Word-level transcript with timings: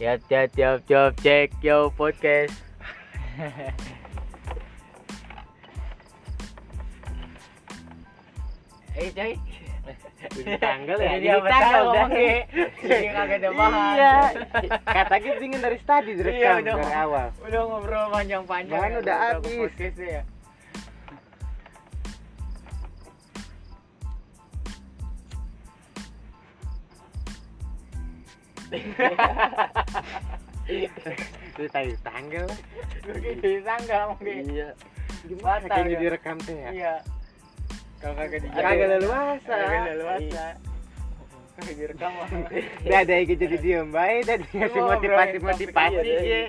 Tiap 0.00 0.16
tiap 0.32 0.48
tiap 0.56 0.80
tiap 0.88 1.12
cek 1.20 1.60
yo 1.60 1.92
podcast. 1.92 2.56
Eh 8.96 9.12
coy. 9.12 9.36
Jadi 10.32 10.56
tanggal 10.56 10.96
ya. 10.96 11.36
Apa 11.36 11.48
tanggal 11.52 11.82
udah. 11.92 12.04
Oke. 12.08 12.30
Jadi 12.80 13.06
kagak 13.12 13.38
ada 13.44 13.50
bahan. 13.52 13.92
Iya. 13.92 14.16
Kata 14.88 15.14
kita 15.20 15.42
ingin 15.44 15.60
dari 15.60 15.78
tadi 15.84 16.16
Iya, 16.16 16.18
direkam 16.24 16.56
udah. 16.64 16.74
dari 16.80 16.94
awal. 16.96 17.26
Udah 17.44 17.60
ngobrol 17.68 18.06
panjang-panjang. 18.08 18.88
Ya, 18.88 18.98
udah 19.04 19.16
habis. 19.20 19.72
ya. 20.16 20.22
Itu 30.70 31.62
tadi 31.68 31.92
tanggal. 32.00 32.46
Gue 33.04 33.18
jadi 33.42 33.60
tanggal 33.66 34.02
mungkin. 34.14 34.44
Iya. 34.50 34.68
Gimana 35.26 35.64
Kayaknya 35.68 35.96
direkam 36.00 36.36
teh 36.40 36.56
ya. 36.56 36.70
Iya. 36.72 36.94
Kalau 38.00 38.14
kagak 38.16 38.40
dijaga. 38.46 38.64
Kagak 38.64 38.88
leluasa. 38.96 39.54
Kagak 39.54 39.84
leluasa. 39.92 40.20
Iya. 40.24 40.46
Kagak 41.58 41.74
direkam. 41.76 42.10
Udah 42.86 42.98
ada 43.04 43.12
yang 43.12 43.26
jadi 43.36 43.56
diem 43.60 43.88
baik 43.92 44.20
dan 44.24 44.40
ngasih 44.48 44.82
motivasi 44.82 45.36
motivasi 45.42 46.00
iya, 46.00 46.02
ya. 46.02 46.20
iya. 46.24 46.42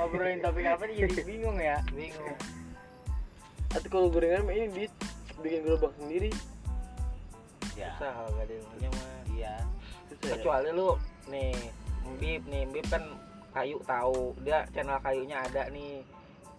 Ngobrolin 0.00 0.38
topik 0.40 0.64
apa 0.64 0.82
nih 0.88 0.94
jadi 1.04 1.22
bingung 1.28 1.58
ya? 1.60 1.76
Bingung. 1.92 2.36
Atau 3.76 3.88
kalau 3.92 4.08
gorengan 4.08 4.48
ini 4.48 4.66
di 4.72 4.84
bikin 5.44 5.60
gerobak 5.68 5.92
sendiri. 6.00 6.32
Ya. 7.76 7.92
Susah 8.00 8.08
kalau 8.08 8.30
gak 8.40 8.48
ada 8.48 8.52
yang 8.56 8.66
punya 8.72 8.88
mah. 8.88 9.04
Iya. 9.36 9.54
Ya? 9.60 9.64
kecuali 10.16 10.70
lu 10.72 10.96
nih 11.30 11.52
Mbip 12.16 12.42
nih 12.50 12.62
Mbip 12.70 12.86
kan 12.88 13.02
kayu 13.56 13.80
tahu 13.82 14.36
dia 14.44 14.68
channel 14.70 15.00
kayunya 15.00 15.40
ada 15.40 15.72
nih 15.72 16.04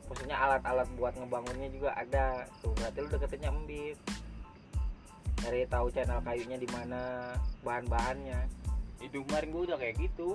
maksudnya 0.10 0.34
alat-alat 0.34 0.88
buat 0.98 1.14
ngebangunnya 1.14 1.70
juga 1.70 1.94
ada 1.94 2.50
tuh 2.60 2.74
berarti 2.74 2.98
lu 2.98 3.08
deketinnya 3.08 3.52
Mbip 3.54 3.98
dari 5.38 5.62
tahu 5.70 5.94
channel 5.94 6.18
kayunya 6.26 6.58
di 6.58 6.66
mana 6.74 7.32
bahan-bahannya 7.62 8.50
Itu 8.98 9.22
kemarin 9.30 9.54
gua 9.54 9.62
udah 9.70 9.78
kayak 9.78 9.96
gitu. 10.02 10.34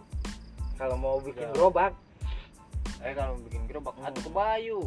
kalau 0.79 0.95
mau 0.95 1.19
bikin 1.19 1.51
Ya. 1.51 1.53
gerobak 1.53 1.93
Eh 3.03 3.11
kalau 3.19 3.35
bikin 3.43 3.67
gerobak 3.67 3.99
Hmm. 3.99 4.07
atau 4.07 4.23
kebayu. 4.23 4.81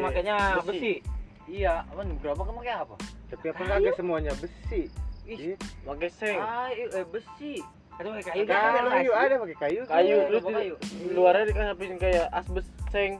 makanya 0.00 0.56
besi, 0.64 1.04
Iya, 1.44 1.84
apa 1.84 2.00
gerobak 2.24 2.48
kan 2.48 2.54
pakai 2.56 2.72
apa? 2.72 2.96
Tapi 3.28 3.46
apa 3.52 3.62
kagak 3.68 3.94
semuanya 4.00 4.32
besi? 4.40 4.88
Ih, 5.28 5.52
Ih, 5.52 5.56
Pakai 5.84 6.08
seng. 6.08 6.40
kayu 6.40 6.86
eh 6.96 7.04
besi. 7.04 7.60
Pakai 7.94 8.22
kayu 8.22 8.42
Kayu 8.44 8.44
kan 8.46 8.84
kayu 8.90 9.12
ada 9.14 9.34
pakai 9.38 9.56
kayu. 9.56 9.80
Kayu 9.86 10.06
Iya, 10.06 10.26
terus 10.26 10.42
gerobak 10.42 10.50
di, 10.50 10.58
kayu. 10.58 10.74
di 10.82 11.12
luarnya 11.14 11.44
dikasih 11.46 11.98
kayak 11.98 12.26
asbes 12.32 12.66
seng. 12.90 13.12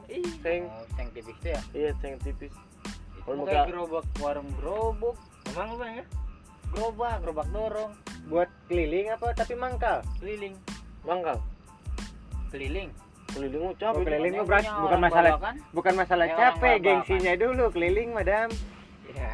Seng. 0.43 0.61
Oh, 0.67 1.07
tipis 1.15 1.37
ya. 1.41 1.59
Iya, 1.71 1.91
seng 2.03 2.13
tipis. 2.19 2.51
Kalau 3.23 3.43
kayak 3.43 3.65
ke- 3.65 3.69
gerobak 3.71 4.05
warung 4.19 4.49
gerobak, 4.59 5.15
emang 5.49 5.67
lu 5.73 5.85
ya 5.85 6.03
gerobak, 6.69 7.15
gerobak 7.23 7.47
dorong, 7.49 7.91
Buat 8.25 8.49
keliling 8.67 9.07
apa 9.09 9.27
tapi 9.33 9.53
mangkal? 9.53 10.01
keliling, 10.19 10.53
Mangkal. 11.05 11.37
keliling. 12.51 12.89
Keliling 13.31 13.61
mau 13.61 13.69
Oh, 13.69 13.75
capek. 13.75 14.03
keliling 14.03 14.33
mah 14.33 14.45
beras 14.45 14.63
punya 14.63 14.81
bukan 14.81 14.99
masalah 14.99 15.31
babakan. 15.35 15.55
bukan 15.71 15.93
masalah 15.95 16.25
Kayak 16.25 16.35
orang 16.35 16.53
capek, 16.53 16.75
gengsinya 16.79 17.33
dulu 17.35 17.65
keliling, 17.71 18.09
Madam. 18.13 18.47
ya 19.11 19.31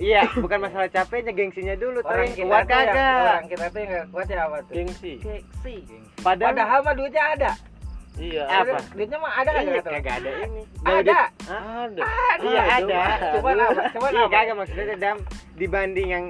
Iya, 0.00 0.22
bukan 0.40 0.58
masalah 0.64 0.88
capeknya, 0.88 1.32
gengsinya 1.36 1.76
dulu. 1.76 2.00
orang 2.00 2.32
kita 2.32 2.48
kuat 2.48 2.64
tuh 2.64 2.72
yang 2.72 2.88
kagak. 2.88 3.20
orang 3.20 3.44
kita 3.52 3.64
tuh 3.68 3.80
yang 3.84 3.92
kuat 4.08 4.26
ya 4.32 4.40
apa 4.48 4.56
tuh 4.64 4.72
Gengsi. 4.72 5.12
Gengsi. 5.20 5.74
Padahal 6.24 6.52
padahal 6.56 6.78
mah 6.80 6.94
duitnya 6.96 7.24
ada 7.36 7.50
Iya. 8.20 8.44
Apa? 8.48 8.76
duitnya 8.92 9.18
mah 9.20 9.32
ada 9.32 9.50
kan 9.52 9.62
Iya, 9.64 9.82
kagak 9.84 10.14
ada 10.20 10.30
ini. 10.44 10.62
Gak 10.80 10.96
ada 11.04 11.18
Ada. 11.48 12.04
Iya 12.40 12.62
ada. 12.80 12.98
Coba 13.36 13.50
apa? 13.52 13.82
Coba 13.92 14.06
Iya 14.08 14.24
apa? 14.24 14.32
kagak 14.32 14.54
maksudnya 14.56 14.96
dam 14.96 15.16
dibanding 15.56 16.08
yang 16.08 16.24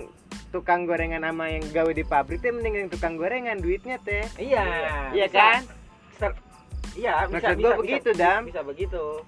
tukang 0.51 0.83
gorengan 0.83 1.23
sama 1.23 1.47
yang 1.47 1.63
gawe 1.71 1.93
di 1.95 2.03
pabrik 2.03 2.43
teh 2.43 2.51
mending 2.51 2.75
yang 2.75 2.91
tukang 2.91 3.15
gorengan 3.15 3.59
duitnya 3.63 4.03
teh. 4.03 4.27
Iya. 4.35 4.67
Iya 5.15 5.27
kan? 5.31 5.63
Iya, 6.99 7.31
bisa 7.31 7.55
Maksud 7.55 7.59
bisa, 7.63 7.75
begitu, 7.79 8.11
Dam. 8.19 8.41
Bisa 8.51 8.61
begitu. 8.67 9.23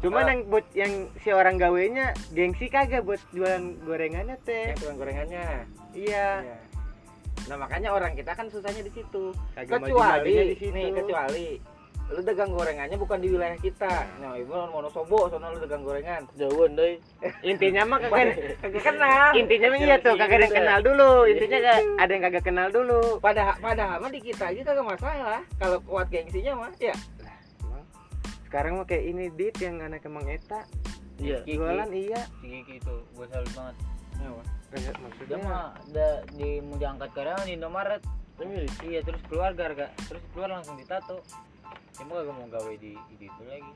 Cuman 0.00 0.22
Ah. 0.22 0.28
yang 0.30 0.40
buat 0.48 0.66
yang 0.72 0.92
si 1.20 1.28
orang 1.28 1.56
gawenya 1.56 2.12
gengsi 2.32 2.66
kagak 2.66 3.04
buat 3.04 3.20
jualan 3.30 3.84
gorengannya 3.84 4.36
teh. 4.42 4.72
Yang 4.72 4.80
tukang 4.80 4.98
gorengannya. 4.98 5.46
Iya. 5.92 6.28
Iya. 6.40 6.56
Nah, 7.46 7.56
makanya 7.56 7.90
orang 7.90 8.12
kita 8.14 8.32
kan 8.32 8.46
susahnya 8.46 8.80
di 8.80 8.92
situ. 8.92 9.32
Kagak 9.52 9.80
kecuali 9.82 10.32
di 10.46 10.56
situ. 10.56 10.72
nih, 10.72 10.88
kecuali 10.94 11.48
lu 12.10 12.18
dagang 12.20 12.50
gorengannya 12.50 12.98
bukan 12.98 13.22
di 13.22 13.30
wilayah 13.30 13.54
kita. 13.54 14.02
Nah, 14.18 14.34
ibu 14.34 14.50
Wonosobo 14.50 15.30
sono 15.30 15.46
lu 15.48 15.62
dagang 15.62 15.86
gorengan. 15.86 16.26
Jauhan 16.34 16.74
deh. 16.74 16.98
Intinya 17.40 17.86
mah 17.86 17.98
kagak 18.00 18.34
Kagak 18.58 18.82
kenal. 18.84 19.30
intinya 19.32 19.68
mah 19.68 19.78
iya 19.78 19.96
tuh 19.96 20.18
kagak 20.18 20.36
ada 20.36 20.44
yang 20.44 20.56
kenal 20.56 20.78
dulu. 20.80 21.12
Intinya 21.28 21.58
kagak 21.60 21.78
ada 21.98 22.10
yang 22.10 22.24
kagak 22.24 22.44
kenal 22.44 22.66
dulu. 22.68 23.00
Padahal 23.20 23.54
padahal 23.58 23.96
mah 23.98 24.10
di 24.10 24.20
kita 24.20 24.50
aja 24.50 24.60
kagak 24.64 24.86
masalah. 24.88 25.40
Kalau 25.54 25.78
kuat 25.86 26.06
gengsinya 26.08 26.52
mah 26.56 26.70
ya. 26.78 26.94
Sekarang 28.50 28.82
mah 28.82 28.86
kayak 28.90 29.04
ini 29.06 29.30
dit 29.30 29.54
yang 29.62 29.78
anak 29.78 30.02
emang 30.02 30.26
eta 30.26 30.66
Iya. 31.22 31.38
Kiki. 31.46 31.54
jualan 31.54 31.90
iya. 31.94 32.20
Si 32.42 32.46
Kiki 32.50 32.74
itu 32.82 32.94
gue 33.14 33.26
salut 33.30 33.52
banget. 33.54 33.76
Kagak 34.70 34.82
Dia 34.82 34.92
maksudnya 34.98 35.38
mah 35.38 35.66
da, 35.90 36.08
di 36.30 36.50
mau 36.58 36.74
diangkat 36.74 37.10
karyawan 37.14 37.46
di 37.46 37.52
Indomaret. 37.54 38.02
Ini 38.40 38.66
Iya, 38.82 39.00
terus 39.06 39.22
keluar 39.26 39.54
gara 39.54 39.86
terus 40.00 40.22
keluar 40.34 40.50
langsung 40.50 40.74
ditato. 40.74 41.22
Dia 41.94 42.02
mah 42.02 42.14
kagak 42.18 42.34
mau 42.34 42.46
gawe 42.48 42.72
di, 42.74 42.98
di 43.14 43.26
itu 43.26 43.42
lagi. 43.46 43.72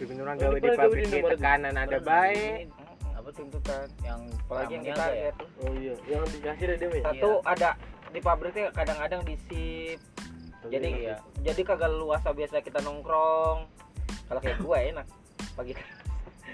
beneran 0.00 0.36
Oh, 0.36 0.40
gawe 0.40 0.56
di 0.56 0.70
pabrik 0.72 1.04
di 1.06 1.20
tekanan 1.20 1.74
ada 1.76 1.98
baik. 2.00 2.72
apa 3.14 3.28
tuntutan 3.32 3.84
yang 4.00 4.20
Apalagi 4.44 4.72
yang 4.76 4.84
kita 4.84 5.04
ya. 5.12 5.30
tuh. 5.36 5.48
Oh 5.60 5.72
iya, 5.76 5.94
yang 6.08 6.24
dikasih 6.24 6.64
ada 6.66 6.74
dia 6.76 6.88
mah 6.88 6.96
ya. 6.96 7.04
Satu 7.04 7.30
ada 7.44 7.70
di 8.08 8.20
pabriknya 8.20 8.64
kadang-kadang 8.72 9.20
di 9.24 9.34
sip. 9.44 10.00
Jadi 10.72 10.88
Iya. 11.04 11.16
jadi 11.44 11.60
kagak 11.64 11.90
luasa 11.92 12.32
biasa 12.32 12.64
kita 12.64 12.80
nongkrong. 12.80 13.68
Kalau 14.24 14.40
kayak 14.40 14.58
gua 14.64 14.78
enak 14.80 15.06
pagi 15.54 15.72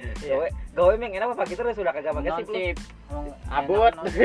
gawe 0.00 0.48
gawe 0.72 0.92
yang 0.96 1.12
enak 1.12 1.26
apa 1.30 1.36
pagi 1.44 1.54
terus 1.54 1.76
sudah 1.76 1.92
kagak 1.92 2.12
pakai 2.16 2.32
sip 2.40 2.48
lu. 2.48 2.54
Nonsip. 2.54 2.76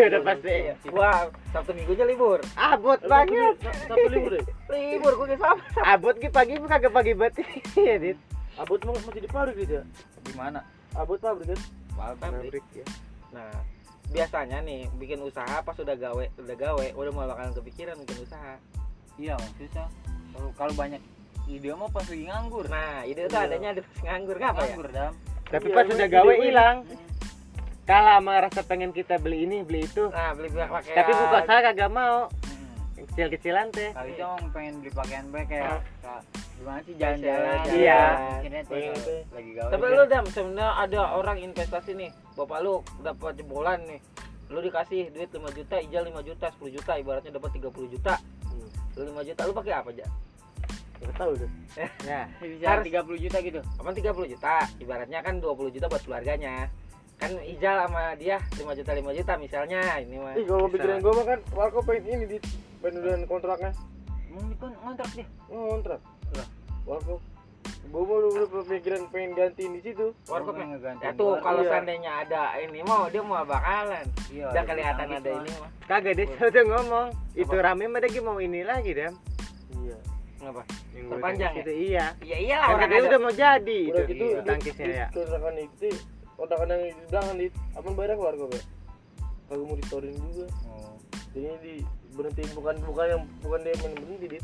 udah 0.10 0.22
pasti. 0.24 0.56
Iya. 0.56 0.74
Gua 0.90 1.10
Sabtu 1.52 1.72
Minggunya 1.76 2.06
libur. 2.08 2.40
Abot 2.56 3.00
banget. 3.06 3.56
Satu 3.62 4.08
libur 4.10 4.32
deh. 4.40 4.46
Libur 4.96 5.14
gua 5.20 5.28
ke 5.30 5.38
sama. 5.38 5.64
Abot 5.84 6.16
ki 6.18 6.30
pagi 6.32 6.54
kagak 6.58 6.94
pagi 6.94 7.12
banget. 7.14 7.44
Iya, 7.82 7.96
Dit. 8.00 8.18
Abut 8.56 8.80
emang 8.88 8.96
masih 9.04 9.20
di 9.20 9.28
pabrik 9.28 9.56
gitu 9.60 9.74
ya? 9.80 9.84
Di 10.24 10.34
mana? 10.40 10.64
Abut 10.96 11.20
pabrik 11.20 11.52
kan? 11.52 11.60
Pabrik. 12.00 12.24
Pabrik 12.24 12.66
ya. 12.72 12.86
Nah, 13.36 13.52
biasanya 14.16 14.64
nih 14.64 14.88
bikin 14.96 15.20
usaha 15.20 15.60
pas 15.60 15.76
udah 15.76 15.92
gawe, 15.92 16.26
udah 16.40 16.56
gawe, 16.56 16.88
udah 16.96 17.12
mulai 17.12 17.28
bakalan 17.36 17.52
kepikiran 17.52 18.00
bikin 18.00 18.24
usaha. 18.24 18.56
Iya, 19.16 19.36
susah. 19.56 19.88
Kalau 20.36 20.50
kalau 20.60 20.74
banyak 20.76 21.02
ide 21.48 21.70
mah 21.72 21.88
pas 21.88 22.04
lagi 22.04 22.26
nganggur. 22.28 22.66
Nah, 22.68 23.08
ide 23.08 23.22
itu 23.30 23.36
Iya. 23.36 23.48
adanya 23.48 23.70
di 23.78 23.82
pas 23.82 24.00
nganggur 24.04 24.38
ngapa 24.42 24.60
ya? 24.60 24.66
nganggur, 24.68 24.90
Dam. 24.92 25.14
Tapi 25.46 25.66
Iya, 25.70 25.76
pas 25.76 25.84
emang 25.86 25.96
udah 25.96 26.08
ide 26.08 26.16
gawe 26.16 26.34
hilang. 26.42 26.78
Kalah 27.86 28.18
sama 28.18 28.34
rasa 28.42 28.62
pengen 28.66 28.90
kita 28.90 29.22
beli 29.22 29.46
ini, 29.46 29.62
beli 29.62 29.86
itu. 29.86 30.10
Nah, 30.10 30.34
beli 30.34 30.50
pakai 30.50 30.94
Tapi 30.98 31.12
buka 31.14 31.38
usaha 31.46 31.60
kagak 31.62 31.92
mau. 31.94 32.18
Hmm. 32.34 33.06
Kecil-kecilan 33.14 33.66
teh. 33.70 33.94
Kali 33.94 34.10
itu 34.18 34.24
emang 34.26 34.50
pengen 34.50 34.74
beli 34.82 34.92
pakaian 34.92 35.26
baik 35.30 35.48
kayak 35.54 35.86
kayak 36.02 36.22
gimana 36.58 36.80
sih 36.82 36.94
Jalan-jalan. 36.98 37.58
Iya. 37.70 38.04
Lagi 39.32 39.52
gawe. 39.54 39.70
Tapi 39.70 39.86
lu 39.86 40.04
dam 40.10 40.26
sebenarnya 40.28 40.70
ada 40.82 41.02
orang 41.14 41.38
investasi 41.40 41.92
nih. 41.94 42.12
Bapak 42.34 42.58
lu 42.66 42.82
dapat 43.06 43.38
jebolan 43.38 43.80
nih. 43.86 44.02
Lu 44.50 44.62
dikasih 44.62 45.14
duit 45.14 45.30
5 45.30 45.46
juta, 45.54 45.76
ijal 45.78 46.06
5 46.06 46.22
juta, 46.26 46.46
10 46.58 46.70
juta, 46.74 46.92
ibaratnya 46.98 47.34
dapat 47.34 47.54
30 47.54 47.86
juta. 47.90 48.18
Hmm. 48.96 49.04
Lu 49.04 49.12
5 49.12 49.28
juta 49.28 49.42
lu 49.44 49.54
pakai 49.54 49.74
apa 49.76 49.90
aja? 49.92 50.06
Enggak 51.04 51.16
tahu 51.20 51.32
deh. 51.36 51.52
Ya. 52.08 52.22
bisa 52.42 52.66
Harus- 52.72 52.88
30 52.88 53.24
juta 53.28 53.38
gitu. 53.44 53.60
Apa 53.76 53.90
30 53.92 54.32
juta? 54.32 54.56
Ibaratnya 54.80 55.20
kan 55.20 55.36
20 55.44 55.76
juta 55.76 55.86
buat 55.92 56.04
keluarganya. 56.08 56.72
Kan 57.16 57.32
ijal 57.44 57.88
sama 57.88 58.16
dia 58.16 58.40
5 58.56 58.64
juta 58.76 58.92
5 58.92 59.12
juta 59.16 59.34
misalnya 59.40 59.82
ini 60.00 60.16
mah. 60.20 60.36
Ih, 60.36 60.44
kalau 60.48 60.68
pikiran 60.68 61.00
gua 61.00 61.14
mah 61.16 61.26
kan 61.28 61.40
Warko 61.56 61.80
pengen 61.84 62.04
ini 62.08 62.26
di 62.28 62.38
pendudukan 62.80 63.24
kontraknya. 63.28 63.72
Di 64.32 64.56
kon- 64.60 64.80
kontrak 64.80 65.10
dia. 65.16 65.28
Ngontrak. 65.48 66.02
Lah. 66.36 66.48
Warko. 66.84 67.35
Mau 67.90 68.04
udah 68.04 68.48
berpikiran 68.52 69.08
pengen 69.08 69.32
gantiin 69.40 69.72
di 69.80 69.82
situ. 69.82 70.12
Warkop 70.28 70.60
Pengen 70.60 70.84
ya? 70.84 70.92
Ya 71.00 71.12
tuh 71.16 71.32
warkop. 71.32 71.48
kalau 71.48 71.62
Iya. 71.64 71.70
seandainya 71.72 72.12
ada 72.28 72.44
ini 72.60 72.80
mau 72.84 73.08
dia 73.08 73.24
mau 73.24 73.40
bakalan. 73.48 74.06
Iya, 74.28 74.46
Udah 74.52 74.64
kelihatan 74.68 75.08
ada 75.16 75.30
ini 75.32 75.52
mah. 75.64 75.70
Kagak 75.88 76.14
deh, 76.20 76.28
saya 76.36 76.48
udah 76.52 76.64
ngomong. 76.76 77.08
Itu 77.32 77.56
rame 77.56 77.86
mah 77.88 78.00
dia 78.04 78.20
mau 78.20 78.38
ini 78.38 78.62
lagi, 78.68 78.92
Dam. 78.92 79.16
Iya. 79.80 79.98
Ngapa? 80.44 80.62
Yang 80.92 81.06
Terpanjang 81.08 81.54
itu 81.56 81.72
iya. 81.72 82.06
Ya 82.20 82.38
iyalah 82.38 82.68
Kan 82.68 82.76
orang 82.76 82.92
ada. 82.92 83.08
udah 83.08 83.20
mau 83.24 83.34
jadi 83.34 83.82
Udah 83.88 84.04
itu 84.04 84.12
gitu 84.12 84.26
iya, 84.28 84.40
tangkisnya 84.44 84.86
ya. 84.92 85.08
kontrakan 85.16 85.56
itu 85.58 85.88
kontrakan 86.36 86.68
yang 86.68 86.82
di 86.84 86.92
belakang 87.08 87.36
di 87.40 87.48
apa 87.74 87.88
bayar 87.96 88.12
ke 88.14 88.24
Warko, 88.28 88.46
Be? 88.52 88.60
Kagak 89.48 89.66
mau 89.66 89.76
di 89.80 89.84
storein 89.88 90.16
juga. 90.20 90.46
Oh. 90.68 90.96
ini 91.36 91.52
di 91.64 91.76
berhentiin 92.16 92.52
bukan 92.56 92.76
bukan 92.88 93.06
yang 93.12 93.22
bukan 93.44 93.60
dia 93.64 93.74
yang 93.76 93.94
berhenti 93.96 94.28
dit 94.40 94.44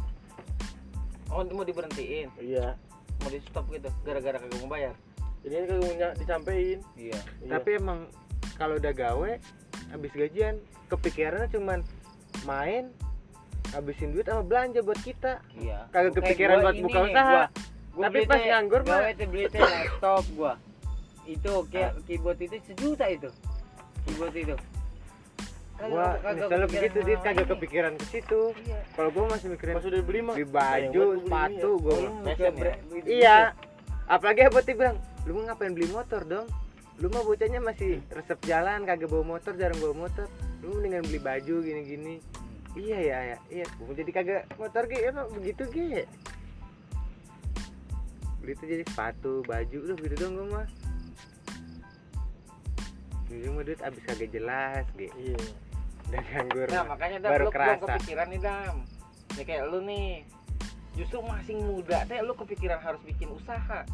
oh 1.32 1.40
mau 1.56 1.64
diberhentiin 1.64 2.28
iya 2.44 2.76
mau 3.22 3.30
di 3.30 3.40
stop 3.44 3.66
gitu 3.70 3.90
gara-gara 4.02 4.38
kagak 4.38 4.60
mau 4.60 4.70
bayar. 4.70 4.94
Ini 5.42 5.56
kan 5.64 5.78
punya 5.80 6.08
disampein. 6.14 6.80
Iya. 6.96 7.20
Iya. 7.40 7.52
tapi 7.52 7.70
emang 7.76 8.00
kalau 8.56 8.78
udah 8.78 8.92
gawe 8.92 9.32
habis 9.90 10.12
gajian 10.12 10.56
kepikirannya 10.88 11.50
cuman 11.50 11.80
main 12.42 12.94
habisin 13.72 14.12
duit 14.12 14.26
sama 14.26 14.42
belanja 14.42 14.82
buat 14.82 15.00
kita. 15.00 15.42
Iya. 15.56 15.88
Kagak 15.88 16.12
Kayak 16.12 16.14
kepikiran 16.20 16.56
buat 16.60 16.76
ini 16.76 16.84
buka 16.84 17.00
usaha. 17.04 17.32
gua- 17.32 17.50
gua 17.92 18.04
Tapi 18.08 18.20
pas 18.26 18.42
nganggur 18.42 18.82
mah- 18.82 18.90
gawe 19.00 19.12
teh 19.14 19.28
beli 19.28 19.46
teh 19.48 19.62
laptop 19.62 20.24
gua. 20.34 20.54
Itu 21.24 21.52
kayak 21.68 21.92
keyboard 22.04 22.40
itu 22.40 22.56
sejuta 22.64 23.06
itu. 23.08 23.30
Keyboard 24.04 24.36
itu. 24.36 24.56
Kagak- 24.56 24.81
gua 25.88 26.08
misalnya 26.22 26.68
begitu 26.68 26.98
dia 27.02 27.16
sama 27.16 27.26
kagak 27.26 27.48
kepikiran 27.50 27.94
ke 27.96 28.06
situ. 28.08 28.42
Iya. 28.62 28.80
Kalau 28.94 29.10
gua 29.10 29.26
masih 29.30 29.48
mikirin 29.50 29.74
pas 29.76 29.86
udah 29.86 30.02
beli 30.02 30.20
mah 30.22 30.34
"Ah, 30.34 30.40
yang 30.40 30.52
baju 30.52 31.02
beli 31.02 31.22
sepatu 31.24 31.70
ini 31.72 31.82
gua 31.82 31.94
Oh, 31.94 32.22
Fashion 32.22 32.54
ya? 32.54 32.74
gitu. 32.76 33.08
iya. 33.08 33.38
Apalagi 34.06 34.40
abot 34.46 34.62
dia 34.62 34.76
bilang 34.76 34.98
lu 35.24 35.32
mau 35.34 35.44
ngapain 35.46 35.72
beli 35.72 35.88
motor 35.88 36.22
dong? 36.24 36.48
Lu 36.98 37.08
mah 37.08 37.22
bocahnya 37.22 37.60
masih 37.60 37.98
resep 38.08 38.40
jalan 38.44 38.84
kagak 38.84 39.08
bawa 39.08 39.26
motor 39.26 39.54
jarang 39.56 39.80
bawa 39.80 39.96
motor. 40.06 40.28
Lu 40.60 40.76
mendingan 40.76 41.02
beli 41.04 41.18
baju 41.18 41.56
gini-gini. 41.60 42.16
Iya 42.72 42.98
ya 43.00 43.20
ya 43.26 43.38
iya. 43.50 43.66
Gua 43.78 43.92
jadi 43.92 44.12
kagak 44.12 44.42
motor 44.56 44.86
ge 44.86 44.98
emang 45.04 45.28
begitu 45.32 45.64
ge 45.68 46.06
beli 48.38 48.54
tuh 48.56 48.66
jadi 48.66 48.84
sepatu 48.84 49.34
baju 49.44 49.78
udah 49.80 49.96
gitu 49.98 50.16
dong 50.18 50.34
gua 50.36 50.48
mah. 50.52 50.68
Jadi 53.28 53.48
mah 53.48 53.64
duit 53.64 53.80
abis 53.80 54.02
kagak 54.04 54.30
jelas 54.30 54.84
ge 54.94 55.08
iya 55.16 55.40
udah 56.10 56.22
nganggur 56.22 56.68
nah 56.72 56.84
makanya 56.88 57.18
dam 57.22 57.32
baru 57.32 57.46
lu 57.46 57.50
belum 57.50 57.56
kerasa. 57.56 57.84
kepikiran 57.86 58.28
nih 58.32 58.42
dam. 58.42 58.76
Ya 59.40 59.44
kayak 59.48 59.64
lu 59.72 59.80
nih 59.86 60.08
justru 61.00 61.18
masih 61.24 61.56
muda 61.62 62.04
teh 62.10 62.20
lu 62.20 62.34
kepikiran 62.36 62.80
harus 62.82 63.02
bikin 63.06 63.30
usaha. 63.32 63.86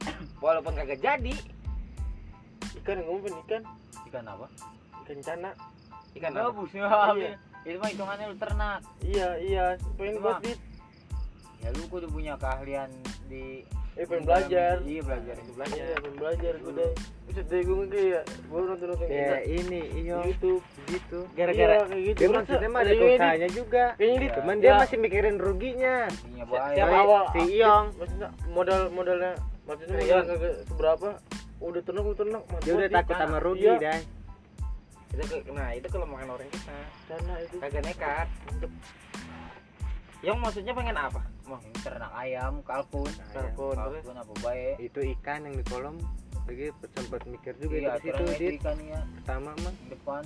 Walaupun 0.44 0.72
kagak 0.76 1.00
jadi. 1.00 1.34
Ikan 2.80 3.02
yang 3.02 3.06
ngomong 3.10 3.36
ikan. 3.44 3.62
Ikan 4.08 4.24
apa? 4.24 4.46
Ikan 5.04 5.18
cana. 5.20 5.50
Ikan 6.16 6.32
apa? 6.32 6.48
gabus 6.48 6.72
ya 6.72 6.86
Iya. 7.12 7.32
itu 7.60 7.76
mah 7.76 7.88
hitungannya 7.92 8.24
lu 8.32 8.36
ternak. 8.40 8.80
Iya 9.04 9.28
iya. 9.36 9.64
Pengen 10.00 10.24
buat 10.24 10.40
ya 11.60 11.68
lu 11.76 11.84
kudu 11.92 12.08
punya 12.08 12.40
keahlian 12.40 12.88
di 13.28 13.68
eh 13.98 14.04
pengen 14.06 14.24
belajar. 14.26 14.74
Iya 14.86 15.00
belajar 15.02 15.34
itu 15.34 15.52
belajar. 15.54 15.82
Iya 15.82 15.96
pengen 15.98 16.16
belajar 16.18 16.52
gue 16.56 16.72
deh. 16.72 16.92
Bisa 17.26 17.40
deh 17.46 17.60
gue 17.62 17.76
kayak 17.90 18.22
gue 18.26 18.60
nonton 18.60 18.86
nonton 18.90 19.06
ya 19.10 19.38
ini 19.42 19.80
iyo. 19.98 20.18
YouTube. 20.26 20.62
Gitu. 20.86 21.18
Gara-gara 21.34 21.74
Iya, 21.74 21.86
kayak 21.86 22.02
gitu. 22.06 22.18
dia 22.18 22.28
maksudnya 22.30 22.68
mah 22.70 22.80
ada 22.82 22.92
usahanya 22.94 23.48
juga. 23.50 23.84
Kayaknya 23.98 24.18
Iya. 24.20 24.34
cuman 24.38 24.56
dia 24.58 24.70
Ya. 24.70 24.74
masih 24.78 24.96
mikirin 24.98 25.36
ruginya. 25.38 25.96
Bahaya. 26.50 26.74
siapa 26.74 26.96
awal? 26.98 27.24
si 27.30 27.40
Iyong. 27.58 27.86
Maksudnya 27.98 28.28
modal 28.50 28.80
modalnya 28.90 29.32
maksudnya 29.66 29.96
Iya. 29.98 30.14
modal 30.18 30.22
kagak 30.26 30.54
seberapa? 30.66 31.08
Udah 31.60 31.82
tenang 31.84 32.04
udah 32.08 32.18
tenang. 32.18 32.42
Dia 32.64 32.72
udah 32.74 32.90
takut 32.90 33.14
sama 33.18 33.36
rugi 33.38 33.68
Iya. 33.68 33.78
dah 33.78 33.98
itu 35.10 35.52
nah 35.52 35.74
itu 35.74 35.86
kelemahan 35.90 36.28
orang 36.30 36.48
kita. 36.54 36.78
Cana 37.10 37.34
itu 37.42 37.56
kagak 37.58 37.82
nekat 37.82 38.28
yang 40.20 40.36
maksudnya 40.38 40.72
pengen 40.72 40.96
apa? 40.96 41.20
Wah, 41.44 41.60
ini 41.60 41.78
ternak 41.80 42.12
ayam 42.14 42.60
kalkun 42.62 43.10
Kalkun, 43.32 43.74
terus? 43.74 44.04
kalkun 44.04 44.16
apa 44.16 44.32
baik 44.38 44.74
itu 44.78 45.00
ikan 45.18 45.40
yang 45.42 45.54
di 45.54 45.64
kolam 45.66 45.96
lagi 46.46 46.66
sempat 46.92 47.22
mikir 47.26 47.54
juga 47.58 47.74
iya 47.74 47.90
itu 47.90 47.90
di 47.90 48.00
situ 48.00 48.10
aturannya 48.10 48.34
itu 48.34 48.42
dit. 48.42 48.52
ikan 48.58 48.78
ya 48.80 49.00
pertama 49.18 49.50
mah 49.56 49.72
di 49.72 49.86
depan 49.88 50.22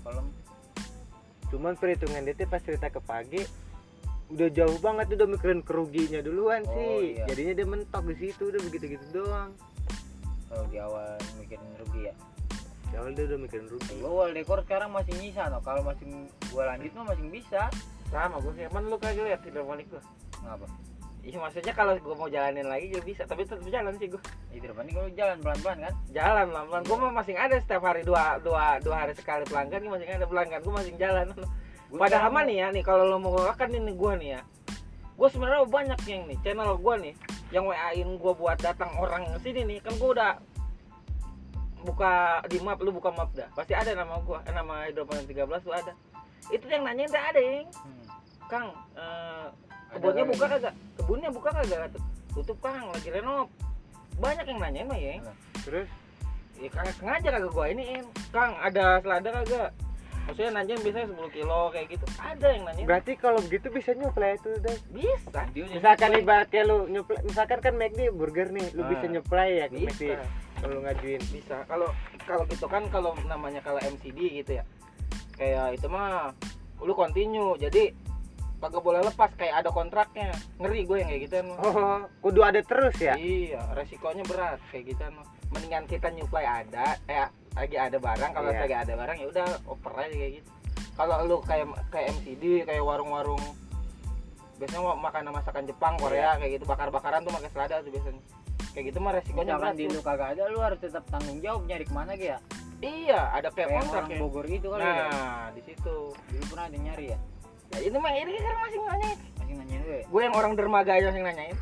kolam 0.00 0.26
cuman 1.48 1.72
perhitungan 1.76 2.22
dia 2.22 2.44
pas 2.44 2.60
cerita 2.60 2.86
ke 2.88 3.00
pagi 3.00 3.40
udah 4.28 4.48
jauh 4.48 4.78
banget 4.78 5.06
udah 5.12 5.28
mikirin 5.28 5.60
keruginya 5.60 6.20
duluan 6.20 6.60
Oh, 6.64 6.72
sih. 6.72 7.16
iya. 7.16 7.24
jadinya 7.24 7.52
dia 7.56 7.66
mentok 7.66 8.04
di 8.06 8.16
situ 8.18 8.42
udah 8.48 8.60
begitu 8.60 8.84
gitu 8.92 9.04
doang. 9.14 9.50
Kalau 10.48 10.64
di 10.68 10.76
awal 10.76 11.16
mikirin 11.36 11.68
rugi 11.80 12.00
ya? 12.08 12.14
Di 12.84 12.94
awal 12.96 13.10
dia 13.12 13.24
udah 13.24 13.38
mikirin 13.40 13.66
rugi. 13.66 13.92
Gua 14.00 14.12
wall 14.14 14.32
dekor 14.32 14.60
sekarang 14.60 14.92
masih 14.92 15.16
nyisa 15.16 15.48
no. 15.48 15.64
Kalau 15.64 15.80
masih 15.80 16.04
gua 16.52 16.68
lanjut 16.68 16.92
mah 16.92 17.04
masih 17.08 17.24
bisa 17.32 17.72
sama 18.08 18.36
gue 18.40 18.52
sih 18.56 18.64
emang 18.66 18.84
lu 18.88 18.96
kagak 18.96 19.24
lihat 19.24 19.40
tidak 19.44 19.64
balik 19.64 19.86
gue 19.92 20.02
ngapa 20.44 20.66
iya 21.22 21.36
maksudnya 21.36 21.74
kalau 21.76 21.92
gue 21.98 22.14
mau 22.16 22.28
jalanin 22.30 22.64
lagi 22.64 22.88
juga 22.88 23.02
bisa 23.04 23.22
tapi 23.28 23.44
tetap 23.44 23.64
jalan 23.68 23.92
sih 24.00 24.08
gue 24.08 24.22
depan 24.58 24.84
ini 24.86 24.92
kalau 24.94 25.10
jalan 25.14 25.36
pelan 25.42 25.58
pelan 25.62 25.78
kan? 25.86 25.94
Jalan 26.10 26.46
pelan 26.50 26.64
pelan 26.70 26.82
gue 26.84 26.96
mah 26.98 27.12
masih 27.14 27.34
ada 27.38 27.56
setiap 27.58 27.82
hari 27.82 28.02
dua 28.02 28.38
dua 28.42 28.78
dua 28.82 28.96
hari 29.06 29.12
sekali 29.14 29.42
pelanggan 29.46 29.80
gue 29.86 29.92
masih 29.98 30.06
ada 30.10 30.26
pelanggan 30.26 30.60
gue 30.62 30.74
masih 30.74 30.94
jalan. 30.98 31.26
Gua 31.88 31.98
padahal 32.04 32.30
mah 32.30 32.44
nih 32.44 32.56
ya 32.60 32.66
nih 32.68 32.84
kalau 32.84 33.04
lo 33.08 33.16
mau 33.16 33.32
makan 33.32 33.68
ini 33.72 33.92
gue 33.96 34.12
nih 34.20 34.28
ya. 34.38 34.40
Gue 35.18 35.28
sebenarnya 35.32 35.66
banyak 35.66 36.00
yang 36.06 36.22
nih 36.28 36.38
channel 36.44 36.78
gue 36.78 36.94
nih 37.10 37.14
yang 37.48 37.64
wa 37.64 37.74
in 37.96 38.10
gue 38.20 38.32
buat 38.36 38.58
datang 38.60 38.92
orang 39.00 39.24
ke 39.34 39.38
sini 39.48 39.60
nih 39.64 39.78
kan 39.80 39.96
gue 39.96 40.10
udah 40.12 40.32
buka 41.78 42.42
di 42.50 42.58
map 42.60 42.78
lu 42.84 42.90
buka 42.92 43.10
map 43.14 43.30
dah. 43.32 43.48
Pasti 43.56 43.72
ada 43.72 43.94
nama 43.96 44.20
gue 44.20 44.38
eh, 44.42 44.54
nama 44.54 44.86
hidroponik 44.86 45.26
13 45.26 45.64
tuh 45.64 45.74
ada 45.74 45.92
itu 46.48 46.64
yang 46.64 46.82
nanyain 46.82 47.06
tuh 47.06 47.18
ada 47.18 47.40
yang 47.40 47.66
Hmm. 47.68 48.04
kang 48.46 48.66
eh, 48.94 49.46
Ada 49.88 49.96
kebunnya 49.96 50.24
buka 50.26 50.46
kagak? 50.48 50.74
Kebunnya 50.96 51.30
buka 51.30 51.50
kagak? 51.50 51.80
Tutup 52.30 52.58
kang 52.58 52.88
lagi 52.88 53.08
renov. 53.08 53.48
Banyak 54.16 54.44
yang 54.46 54.58
nanyain 54.58 54.84
mah 54.84 54.96
ya 54.96 55.20
terus? 55.62 55.88
Ya 56.54 56.68
kagak 56.68 56.94
sengaja 56.94 57.28
kagak 57.30 57.50
gua 57.50 57.66
iniin 57.66 58.04
kang 58.28 58.52
ada 58.58 58.98
selada 58.98 59.30
kagak? 59.34 59.70
Maksudnya 60.24 60.52
nanyain 60.52 60.76
biasanya 60.78 61.06
10 61.08 61.30
kilo 61.30 61.60
kayak 61.70 61.86
gitu. 61.88 62.04
Ada 62.14 62.46
yang 62.50 62.62
nanyain 62.64 62.84
berarti 62.84 63.12
kalau 63.16 63.40
begitu 63.40 63.68
bisa 63.70 63.90
nyuplai 63.92 64.34
itu 64.34 64.50
deh 64.58 64.76
bisa. 64.90 65.40
Misalkan 65.48 66.08
nyuplai. 66.10 66.20
ibarat 66.20 66.48
kayak 66.48 66.66
lu 66.66 66.78
nyuplai 66.86 67.20
misalkan 67.22 67.58
kan 67.58 67.72
McD 67.74 68.00
burger 68.10 68.48
nih 68.50 68.66
lu 68.72 68.82
Ah, 68.82 68.88
bisa 68.90 69.04
nyuplai 69.06 69.50
ya 69.56 69.66
ke 69.66 69.76
McD 69.78 69.88
bisa 69.88 70.16
kalau 70.58 70.68
lu 70.68 70.80
ngajuin. 70.82 71.20
Bisa. 71.32 71.56
Kalau 71.64 71.88
kalau 72.22 72.42
gitu 72.44 72.66
kan 72.66 72.82
kalau 72.88 73.16
namanya 73.24 73.60
kalau 73.62 73.80
MCD 73.80 74.18
gitu 74.36 74.52
ya 74.54 74.64
kayak 75.38 75.78
itu 75.78 75.86
mah 75.86 76.34
lu 76.82 76.92
continue 76.94 77.54
jadi 77.56 77.94
kagak 78.58 78.82
boleh 78.82 79.00
lepas 79.06 79.30
kayak 79.38 79.62
ada 79.62 79.70
kontraknya 79.70 80.34
ngeri 80.58 80.82
gue 80.82 80.96
yang 80.98 81.08
kayak 81.14 81.22
gitu 81.30 81.34
mah 81.46 81.58
oh 81.62 82.00
kudu 82.18 82.42
ada 82.42 82.58
terus 82.58 82.98
ya 82.98 83.14
Iya, 83.14 83.62
resikonya 83.72 84.26
berat 84.26 84.58
kayak 84.74 84.94
gitu 84.94 85.02
mah. 85.14 85.22
Mendingan 85.54 85.86
kita 85.86 86.10
nyuplai 86.10 86.44
ada, 86.44 86.98
eh 87.08 87.24
lagi 87.54 87.76
ada 87.80 87.96
barang, 87.96 88.30
kalau 88.36 88.50
Iya. 88.52 88.60
lagi 88.66 88.74
ada 88.76 88.92
barang 88.98 89.16
ya 89.16 89.26
udah 89.30 89.46
oper 89.64 89.92
aja 89.96 90.12
kayak 90.12 90.32
gitu. 90.42 90.50
Kalau 90.92 91.14
lu 91.24 91.38
kayak 91.46 91.66
kayak 91.88 92.06
MCD, 92.18 92.66
kayak 92.66 92.82
warung-warung 92.82 93.40
biasanya 94.58 94.82
mau 94.82 94.98
makanan 94.98 95.30
masakan 95.30 95.64
Jepang. 95.64 95.94
Korea 95.96 96.34
kayak 96.36 96.58
gitu 96.58 96.64
bakar-bakaran 96.66 97.22
tuh 97.22 97.32
pakai 97.32 97.50
selada 97.54 97.78
tuh 97.80 97.94
biasanya. 97.94 98.22
Kayak 98.74 98.84
gitu 98.92 98.98
mah 99.00 99.12
resikonya 99.16 99.54
misalkan 99.54 99.62
berat 99.64 99.78
di 99.78 99.86
lu 99.88 100.00
kagak 100.02 100.28
ada 100.36 100.42
lu 100.50 100.58
harus 100.60 100.78
tetap 100.82 101.04
tanggung 101.08 101.38
jawab 101.40 101.62
nyari 101.64 101.84
ke 101.86 101.94
mana 101.94 102.12
gitu 102.18 102.34
ya 102.34 102.38
Iya, 102.78 103.20
ada 103.34 103.50
kayak 103.50 103.74
kontrak 103.74 104.06
orang 104.06 104.14
ya. 104.14 104.18
Bogor 104.22 104.44
gitu 104.46 104.66
kali 104.70 104.82
ya 104.82 104.94
Nah, 105.04 105.46
di 105.50 105.62
situ. 105.62 105.96
dulu 106.14 106.44
pernah 106.46 106.64
ada 106.64 106.78
nyari 106.78 107.06
ya 107.10 107.18
Nah, 107.68 107.78
ini 107.80 107.96
mah 107.96 108.12
ini 108.12 108.32
sekarang 108.34 108.60
masih 108.62 108.78
nanyain. 108.80 109.18
masih 109.34 109.54
nanyain 109.56 109.80
gue 109.82 110.00
Gue 110.06 110.20
yang 110.22 110.34
orang 110.34 110.52
dermaga 110.54 110.92
aja 110.94 111.06
masih 111.10 111.22
nanyain. 111.22 111.56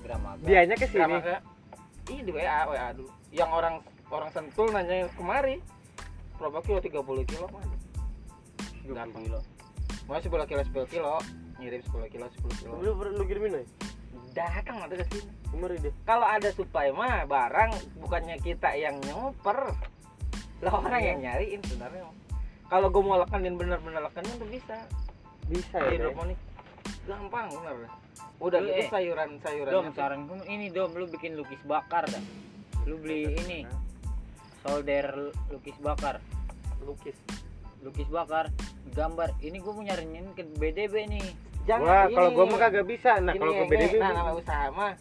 Gramaga 0.00 0.42
dianya 0.42 0.74
ke 0.74 0.86
sini 0.86 1.00
Dermaga. 1.00 1.36
Iya 2.06 2.20
di 2.20 2.30
WA, 2.30 2.60
WA 2.66 2.88
dulu. 2.92 3.10
Yang 3.30 3.50
orang 3.50 3.74
orang 4.08 4.30
sentul 4.30 4.66
nanyain 4.68 5.08
kemari. 5.14 5.56
Berapa 6.36 6.58
kilo? 6.60 6.78
30 6.78 6.98
kilo 7.26 7.46
mah. 7.48 7.62
20 8.82 8.92
Gampang. 8.92 9.22
kilo 9.22 9.40
Mau 10.04 10.18
10 10.18 10.26
kilo 10.44 10.62
10 10.66 10.86
kilo, 10.88 11.14
ngirim 11.56 11.80
10 11.84 12.10
kilo 12.10 12.26
10 12.26 12.58
kilo. 12.58 12.72
lu 12.76 12.90
lu 12.94 13.24
kirimin 13.24 13.52
nih 13.56 13.66
Datang 14.30 14.76
ada 14.80 14.94
ke 14.94 15.04
sini. 15.08 15.30
kemari 15.48 15.76
deh 15.78 15.94
Kalau 16.02 16.22
ada 16.22 16.48
supply 16.48 16.90
mah 16.90 17.24
barang 17.24 17.70
bukannya 17.96 18.36
kita 18.38 18.74
yang 18.74 18.98
nyoper. 19.00 19.70
Lah 20.60 20.72
orang 20.76 21.02
yang 21.02 21.18
nyariin 21.24 21.60
sebenarnya. 21.64 22.04
Kalau 22.70 22.86
gue 22.92 23.02
mau 23.02 23.18
lekenin 23.18 23.54
bener-bener 23.56 24.00
lekenin 24.06 24.34
tuh 24.38 24.48
bisa. 24.48 24.76
bisa 25.50 25.76
ya? 25.82 25.90
Hidroponik 25.98 26.38
gampang 27.08 27.46
bener 27.50 27.74
dah. 27.88 27.92
Udah 28.38 28.58
Lu, 28.60 28.68
gitu 28.70 28.82
eh, 28.86 28.88
sayuran 28.88 29.30
sayuran. 29.42 29.72
dom 29.72 29.86
saran 29.92 30.20
gue 30.28 30.36
ini 30.46 30.70
dom 30.70 30.92
lu 30.94 31.08
bikin 31.10 31.36
lukis 31.36 31.60
bakar 31.64 32.06
dah 32.08 32.22
lu 32.88 32.96
beli 32.96 33.36
ini 33.36 33.68
solder 34.64 35.32
lukis 35.52 35.76
bakar 35.80 36.20
lukis 36.84 37.16
lukis 37.84 38.08
bakar 38.08 38.48
gambar 38.96 39.36
ini 39.44 39.60
gue 39.60 39.72
mau 39.72 39.84
nyariin 39.84 40.32
ke 40.36 40.44
BDB 40.56 40.94
nih 41.08 41.26
Wah, 41.70 42.08
kalau 42.10 42.34
gua 42.34 42.50
mah 42.50 42.58
kagak 42.66 42.82
bisa. 42.88 43.20
Nah, 43.22 43.36
kalau 43.36 43.52
ke 43.52 43.64
BDB 43.70 44.02
nah 44.02 44.10
nama 44.10 44.32
usaha 44.34 44.72
mah 44.74 44.96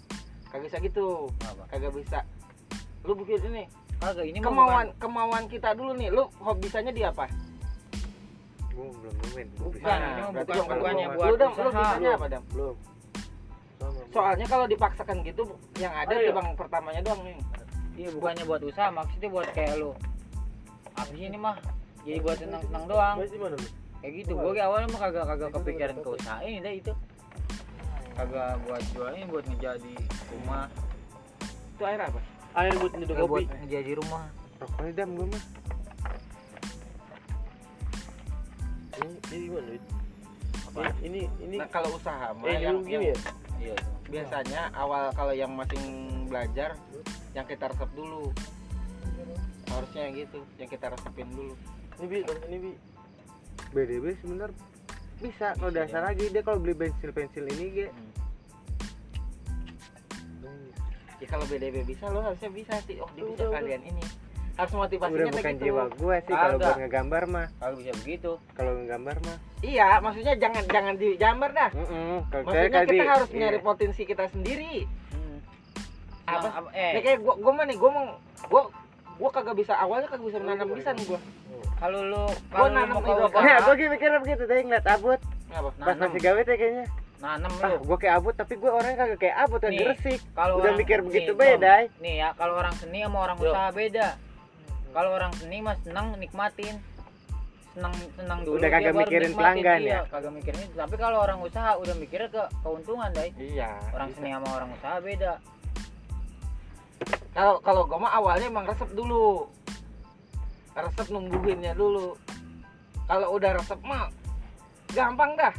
kagak 0.54 0.70
bisa 0.70 0.78
gitu. 0.86 1.26
apa 1.42 1.64
Kagak 1.72 1.94
bisa. 1.98 2.20
Lu 3.08 3.18
bikin 3.18 3.42
ini 3.50 3.64
kagak 4.00 4.26
ini 4.26 4.38
kemauan 4.40 4.88
kemauan 4.96 5.44
kita 5.46 5.76
dulu 5.76 5.92
nih. 5.94 6.10
Lu 6.10 6.24
hobisanya 6.40 6.92
di 6.92 7.04
apa? 7.04 7.28
gua 8.72 8.88
belum 8.96 9.14
nemuin. 9.14 9.48
Bukan, 9.60 9.76
Bukan, 9.76 10.00
ini 10.00 10.22
bukan 10.40 10.66
bukannya 10.72 11.08
buat 11.12 11.28
lu 11.28 11.36
dam, 11.36 11.52
lu 11.52 11.68
usaha. 11.68 11.80
bisanya 11.84 12.10
apa 12.16 12.26
dam? 12.28 12.44
belum 12.50 12.76
Soalnya 14.10 14.46
kalau 14.48 14.66
dipaksakan 14.66 15.18
gitu 15.22 15.44
yang 15.78 15.94
ada 15.94 16.12
Ayo. 16.12 16.32
timbang 16.32 16.48
pertamanya 16.56 17.02
doang 17.04 17.22
nih. 17.22 17.38
iya 17.94 18.10
bukannya 18.10 18.44
buat 18.44 18.64
usaha 18.64 18.88
maksudnya 18.90 19.28
buat 19.28 19.48
kayak 19.52 19.76
lu 19.76 19.92
apa 20.90 21.12
sih 21.12 21.28
ini 21.28 21.36
mah 21.36 21.60
jadi 22.08 22.20
buat 22.24 22.40
senang 22.40 22.64
senang 22.64 22.86
doang 22.88 23.16
kayak 24.00 24.12
gitu 24.16 24.32
gue 24.34 24.52
kayak 24.56 24.68
awalnya 24.72 24.88
mah 24.88 25.02
kagak 25.04 25.26
kagak 25.28 25.50
kepikiran 25.52 25.96
ke 26.00 26.10
usaha 26.10 26.40
ini 26.40 26.58
dah 26.64 26.72
itu 26.72 26.94
kagak 28.16 28.56
buat 28.64 28.84
jual 28.96 29.12
ini 29.12 29.26
buat 29.28 29.44
ngejadi 29.44 29.96
rumah 30.32 30.72
itu 31.76 31.84
air 31.84 32.00
apa 32.00 32.20
Air 32.58 32.74
buat 32.82 32.94
nyeduh 32.98 33.16
kagak 33.16 33.30
buat 33.30 33.44
kopi. 33.46 33.58
ngejadi 33.66 33.92
rumah 34.02 34.24
rokoknya 34.60 34.92
dam 34.98 35.10
gue 35.16 35.28
mah 35.30 35.44
Ini 39.00 39.16
ini 39.32 39.44
gimana? 39.48 39.68
Wid? 39.72 39.84
Apa? 40.70 40.80
Ini 40.84 40.92
ini 41.08 41.22
ini 41.40 41.56
nah 41.56 41.70
kalau 41.72 41.90
usaha 41.96 42.36
mah 42.36 42.46
eh 42.46 42.58
yang, 42.60 42.84
gini 42.84 42.94
yang 42.94 43.04
ya? 43.16 43.18
iya 43.60 43.76
biasanya 44.10 44.62
awal 44.74 45.14
kalau 45.14 45.34
yang 45.38 45.52
masih 45.54 45.80
belajar 46.28 46.76
yang 47.38 47.46
kita 47.46 47.70
resep 47.70 47.90
dulu 47.94 48.34
harusnya 49.70 50.02
yang 50.10 50.14
gitu 50.26 50.40
yang 50.58 50.70
kita 50.70 50.86
resepin 50.92 51.30
dulu 51.32 51.54
Ini 52.00 52.06
bi, 52.08 52.20
ini 52.48 52.58
bi. 52.58 52.72
BDB 53.76 54.06
sebenernya 54.24 54.56
bisa 55.20 55.52
kalau 55.60 55.70
dasar 55.70 56.08
lagi 56.08 56.32
dia 56.32 56.42
kalau 56.42 56.64
beli 56.64 56.74
pensil 56.74 57.12
pensil 57.12 57.44
ini 57.44 57.66
ge 57.76 57.88
ya 61.20 61.28
kalau 61.28 61.46
BDB 61.52 61.84
bisa 61.84 62.08
lo 62.08 62.20
harusnya 62.24 62.50
bisa 62.52 62.74
sih 62.88 62.98
oh 63.04 63.10
dia 63.16 63.24
bisa 63.28 63.44
udah. 63.48 63.60
kalian 63.60 63.82
ini 63.84 64.04
harus 64.60 64.74
motivasinya 64.76 65.16
udah 65.16 65.32
kayak 65.32 65.36
bukan 65.40 65.56
gitu 65.56 65.64
jiwa 65.64 65.84
gue 65.88 66.16
sih 66.28 66.36
kalau 66.36 66.58
buat 66.60 66.78
ngegambar 66.80 67.24
mah 67.32 67.48
kalau 67.60 67.76
bisa 67.80 67.92
begitu 68.04 68.32
kalau 68.56 68.72
ngegambar 68.76 69.16
mah 69.24 69.38
iya 69.64 69.88
maksudnya 70.04 70.34
jangan 70.36 70.64
jangan 70.68 70.96
digambar 71.00 71.50
dah 71.56 71.70
Mm-mm. 71.72 72.16
Kalau 72.28 72.44
maksudnya 72.44 72.72
kayak 72.72 72.88
kita 72.92 73.06
harus 73.08 73.30
iya. 73.32 73.40
nyari 73.40 73.60
potensi 73.64 74.02
kita 74.04 74.26
sendiri 74.32 74.74
hmm. 75.16 75.40
Apa? 76.30 76.46
Nah, 76.46 76.54
apa 76.62 76.70
eh 76.78 76.92
Nih 77.00 77.02
kayak 77.08 77.20
gua 77.24 77.34
gua 77.40 77.52
mah 77.56 77.66
nih 77.66 77.78
gua 77.80 77.92
mau 77.96 78.06
gua 78.52 78.62
gua 79.16 79.30
kagak 79.32 79.56
bisa 79.58 79.74
awalnya 79.80 80.08
kagak 80.12 80.28
bisa 80.28 80.40
menanam 80.44 80.68
kalau 80.68 80.76
lu 80.76 81.04
Gua 81.08 81.20
kalau 81.80 82.00
lu 82.04 82.24
nanam 82.52 82.88
mau. 82.92 83.00
Nah, 83.00 83.32
usaha 83.32 83.60
gue 83.72 83.88
mikir 83.88 84.12
begitu 84.20 84.44
tadi 84.44 84.62
ngeliat 84.68 84.86
abut 84.92 85.20
pas 85.80 85.96
masih 85.98 86.20
gawe 86.22 86.40
teh 86.44 86.56
kayaknya. 86.60 86.86
Nanam 87.20 87.52
Ah, 87.60 87.68
lu 87.70 87.84
gue 87.84 87.98
kayak 88.00 88.16
abut 88.18 88.32
tapi 88.32 88.54
gue 88.56 88.72
orangnya 88.72 88.98
kagak 88.98 89.20
kayak 89.20 89.36
abut 89.44 89.60
kagak 89.60 89.76
Nih, 89.76 89.88
resik. 89.92 90.20
kalau 90.32 90.54
Udah 90.56 90.64
orang- 90.66 90.80
mikir 90.80 90.98
nih, 90.98 91.06
begitu 91.06 91.32
Tom, 91.32 91.42
beda. 91.42 91.74
nih 92.00 92.16
ya 92.16 92.30
kalau 92.34 92.54
orang 92.56 92.76
seni 92.76 93.00
sama 93.04 93.18
orang 93.20 93.38
Yo. 93.38 93.46
usaha 93.46 93.70
beda. 93.70 94.08
Kalau 94.90 95.10
orang 95.12 95.32
seni 95.36 95.58
mah 95.60 95.76
senang 95.80 96.06
nikmatin. 96.16 96.76
Senang 97.70 97.94
senang 98.16 98.40
dulu 98.42 98.56
Udah 98.58 98.70
kagak 98.70 98.96
mikirin 98.98 99.32
pelanggan 99.32 99.80
iya, 99.80 99.92
ya? 99.92 100.00
kagak 100.10 100.34
mikirin 100.34 100.60
itu. 100.62 100.74
Tapi 100.74 100.96
kalau 100.96 101.18
orang 101.20 101.40
usaha 101.40 101.72
udah 101.76 101.96
mikirnya 101.96 102.30
ke 102.30 102.44
keuntungan 102.64 103.10
dai. 103.12 103.30
Iya 103.36 103.72
orang 103.94 104.10
bisa. 104.10 104.18
seni 104.18 104.30
sama 104.32 104.48
orang 104.50 104.70
usaha 104.74 104.96
beda. 104.98 105.34
Kalau 107.30 107.56
kalau 107.62 107.82
gua 107.86 108.00
mah 108.00 108.14
awalnya 108.14 108.48
emang 108.48 108.66
resep 108.66 108.90
dulu. 108.92 109.48
Resep 110.74 111.08
nungguinnya 111.10 111.72
dulu. 111.74 112.16
Kalau 113.06 113.28
udah 113.32 113.52
resep 113.54 113.80
mah 113.82 114.08
gampang 114.90 115.36
dah 115.36 115.54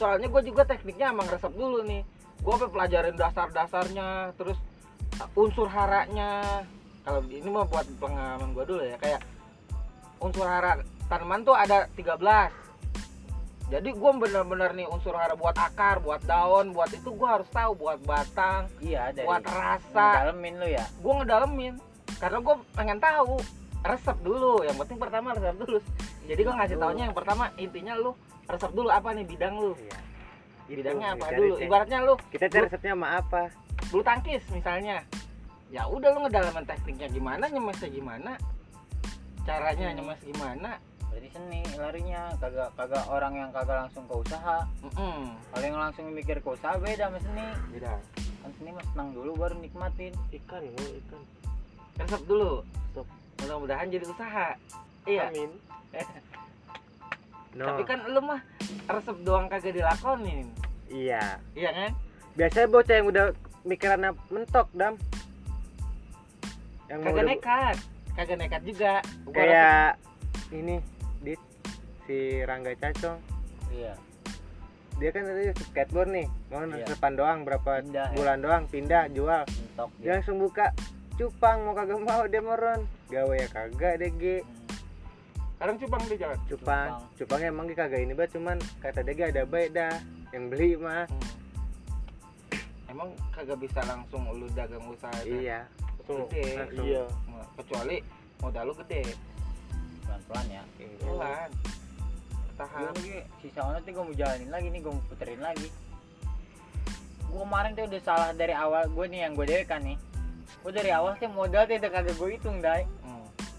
soalnya 0.00 0.32
gue 0.32 0.42
juga 0.48 0.64
tekniknya 0.64 1.12
emang 1.12 1.28
resep 1.28 1.52
dulu 1.52 1.84
nih. 1.84 2.00
Gue 2.40 2.52
sampai 2.56 2.72
pelajarin 2.72 3.16
dasar-dasarnya 3.20 4.32
terus 4.40 4.56
unsur 5.36 5.68
haranya. 5.68 6.64
Kalau 7.04 7.20
ini 7.28 7.44
mah 7.44 7.68
buat 7.68 7.84
pengalaman 8.00 8.56
gue 8.56 8.64
dulu 8.64 8.82
ya 8.88 8.96
kayak 8.96 9.20
unsur 10.20 10.48
hara 10.48 10.80
tanaman 11.08 11.42
tuh 11.42 11.56
ada 11.56 11.88
13 11.96 12.20
jadi 13.70 13.88
gue 13.94 14.10
bener-bener 14.18 14.70
nih 14.74 14.86
unsur 14.90 15.14
hara 15.14 15.38
buat 15.38 15.54
akar 15.54 16.02
buat 16.02 16.18
daun 16.26 16.74
buat 16.74 16.90
itu 16.90 17.06
gue 17.06 17.28
harus 17.28 17.46
tahu 17.54 17.78
buat 17.78 18.02
batang 18.02 18.66
iya 18.82 19.14
dari 19.14 19.30
buat 19.30 19.46
rasa. 19.46 20.26
ngedalemin 20.26 20.54
lu 20.58 20.68
ya? 20.74 20.84
Gue 20.98 21.12
ngedalemin 21.22 21.74
karena 22.18 22.38
gue 22.42 22.54
pengen 22.74 22.98
tahu 22.98 23.38
resep 23.86 24.16
dulu. 24.26 24.66
Yang 24.66 24.76
penting 24.84 24.98
pertama 24.98 25.38
resep 25.38 25.56
dulu. 25.56 25.78
Jadi 26.26 26.40
gue 26.42 26.54
ngasih 26.58 26.76
taunya 26.82 27.02
yang 27.06 27.16
pertama 27.16 27.44
intinya 27.62 27.94
lu 27.94 28.12
resep 28.50 28.70
dulu 28.70 28.88
apa 28.88 29.08
nih? 29.12 29.24
Bidang 29.24 29.54
lu. 29.56 29.72
Iya. 29.76 29.98
bidangnya 30.70 31.18
apa 31.18 31.26
dulu? 31.34 31.54
teh. 31.58 31.66
ibaratnya 31.66 31.98
lu 32.00 32.14
Kita 32.30 32.46
cari 32.46 32.62
resepnya 32.62 32.94
sama 32.94 33.08
apa? 33.18 33.42
bulu 33.90 34.02
tangkis 34.02 34.42
misalnya. 34.48 35.02
Ya 35.66 35.82
udah 35.86 36.14
lu 36.14 36.22
ngedalamin 36.22 36.62
tekniknya 36.62 37.08
gimana 37.08 37.44
nyemesnya 37.46 37.90
gimana? 37.90 38.32
Caranya 39.42 39.90
Hmm. 39.90 39.96
nyemes 39.98 40.20
gimana? 40.22 40.70
Berarti 41.10 41.28
seni 41.32 41.60
larinya. 41.74 42.30
Kagak 42.38 42.70
kagak 42.76 43.02
orang 43.06 43.34
yang 43.34 43.50
kagak 43.50 43.82
langsung 43.82 44.06
ke 44.06 44.14
usaha. 44.14 44.62
Mm-mm. 44.80 45.34
kalau 45.50 45.64
yang 45.64 45.78
langsung 45.80 46.06
mikir 46.10 46.38
ke 46.38 46.48
usaha 46.48 46.78
beda 46.78 47.10
sama 47.10 47.18
seni. 47.18 47.46
Beda. 47.74 47.98
Kan 48.40 48.50
seni 48.54 48.70
mah 48.70 48.86
senang 48.94 49.10
dulu 49.10 49.30
baru 49.34 49.54
nikmatin. 49.58 50.14
Ikan 50.30 50.62
ya, 50.62 50.70
ikan. 51.02 51.22
resep 51.98 52.22
dulu. 52.24 52.62
Mudah-mudahan 53.40 53.90
jadi 53.90 54.06
usaha. 54.06 54.54
Iya. 55.02 55.34
Amin. 55.34 55.50
No. 57.50 57.66
tapi 57.66 57.82
kan 57.82 57.98
lu 58.06 58.20
mah 58.20 58.38
resep 58.86 59.16
doang 59.20 59.46
kagak 59.46 59.74
dilakonin 59.74 60.46
Iya. 60.86 61.38
iya 61.52 61.70
kan 61.70 61.90
Biasanya 62.30 62.68
bocah 62.68 62.94
yang 62.94 63.06
udah 63.06 63.24
mikirannya 63.62 64.10
mentok, 64.30 64.70
Dam. 64.72 64.94
Yang 66.86 66.98
kagak 67.00 67.14
udah- 67.16 67.28
nekat 67.28 67.76
kagak 68.12 68.38
nekat 68.38 68.62
juga 68.62 68.92
Gua 69.22 69.34
kayak 69.34 69.88
ini 70.50 70.76
dit 71.20 71.40
si 72.04 72.18
Rangga 72.42 72.74
Cacong 72.76 73.18
iya 73.70 73.94
dia 74.96 75.10
kan 75.10 75.24
tadi 75.24 75.48
skateboard 75.64 76.10
nih 76.10 76.26
mau 76.50 76.60
Iya. 76.60 76.84
resepan 76.84 77.12
doang 77.14 77.38
berapa 77.42 77.80
Pindah 77.80 78.08
ya. 78.10 78.14
bulan 78.14 78.38
doang 78.38 78.62
pindah 78.66 79.08
jual 79.08 79.42
mentok 79.46 79.90
dia 79.94 80.02
dia 80.02 80.10
langsung 80.12 80.36
buka 80.36 80.66
cupang 81.16 81.58
mau 81.62 81.72
kagak 81.72 81.98
mau 81.98 82.22
dia 82.26 82.40
meron 82.40 82.80
gawe 83.08 83.34
ya 83.34 83.48
kagak 83.48 83.94
deh. 83.96 84.10
Hmm. 84.10 84.20
Sekarang 85.60 85.76
cupang 85.76 86.00
di 86.08 86.16
jalan? 86.16 86.38
Cupang. 86.48 86.56
Cupang. 86.56 86.90
cupangnya 87.20 87.48
emang 87.52 87.68
Ge 87.68 87.76
kagak 87.76 88.00
ini 88.00 88.16
banget 88.16 88.40
cuman 88.40 88.56
kata 88.80 89.04
dia 89.04 89.12
Ge 89.12 89.24
ada 89.28 89.42
baik 89.44 89.76
dah. 89.76 89.92
Yang 90.32 90.44
beli 90.48 90.70
mah. 90.80 91.04
Emang 92.88 93.12
kagak 93.28 93.60
bisa 93.60 93.84
langsung 93.84 94.24
lu 94.32 94.48
dagang 94.56 94.80
usaha 94.88 95.12
iya. 95.28 95.68
Gede. 96.08 96.64
langsung. 96.64 96.88
Iya. 96.88 97.04
Kecuali 97.60 98.00
modal 98.40 98.72
lu 98.72 98.74
gede. 98.80 99.02
Pelan 100.08 100.20
pelan 100.32 100.46
ya 100.48 100.62
pelan. 101.04 101.50
Gue 101.52 102.52
tahap 102.56 102.96
sisa 103.44 103.60
ono 103.60 103.78
tuh 103.84 103.92
gue 103.92 104.04
mau 104.08 104.16
jalanin 104.16 104.48
lagi 104.48 104.68
nih 104.72 104.80
gue 104.80 104.92
mau 104.96 105.04
puterin 105.12 105.44
lagi. 105.44 105.68
Gue 107.28 107.44
kemarin 107.44 107.76
tuh 107.76 107.84
udah 107.84 108.00
salah 108.00 108.30
dari 108.32 108.56
awal. 108.56 108.88
Gue 108.96 109.12
nih 109.12 109.28
yang 109.28 109.36
gue 109.36 109.44
dewe 109.44 109.68
kan 109.68 109.84
nih. 109.84 110.00
Gue 110.64 110.72
dari 110.72 110.88
awal 110.88 111.20
sih 111.20 111.28
modal 111.28 111.68
tuh 111.68 111.76
udah 111.76 111.90
kagak 111.92 112.16
gue 112.16 112.28
hitung 112.32 112.64
dai. 112.64 112.88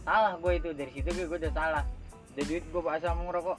Salah 0.01 0.33
gue 0.37 0.51
itu 0.57 0.69
dari 0.73 0.91
situ 0.91 1.09
gue 1.11 1.37
udah 1.37 1.53
salah. 1.53 1.83
Udah 2.31 2.43
duit 2.47 2.63
gue 2.63 2.81
pas 2.81 2.99
sama 2.99 3.21
ngerokok. 3.27 3.57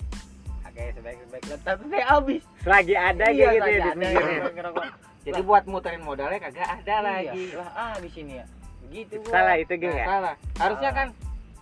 Oke, 0.62 0.84
sebaik 0.96 1.18
sebaik 1.28 1.42
tapi 1.60 1.84
saya 1.92 2.04
habis. 2.08 2.42
Selagi 2.64 2.94
ada 2.96 3.24
iya 3.28 3.48
gitu 3.52 3.60
lagi 3.60 3.76
ya 3.76 3.84
ada 3.84 4.50
ngerokok. 4.50 4.84
Jadi 5.22 5.40
buat 5.46 5.64
muterin 5.70 6.02
modalnya 6.02 6.38
kagak 6.42 6.66
ada 6.82 6.94
lagi. 7.04 7.52
iya. 7.52 7.60
lah 7.60 7.70
ah 7.76 7.94
di 8.00 8.10
sini 8.10 8.40
ya. 8.40 8.44
Begitu 8.88 9.14
gua. 9.22 9.32
Salah 9.36 9.54
itu 9.60 9.72
Ge 9.76 9.86
Nah, 9.86 9.94
ya? 9.94 10.04
salah. 10.08 10.34
Harusnya 10.58 10.90
Salah. 10.90 10.98
kan 10.98 11.08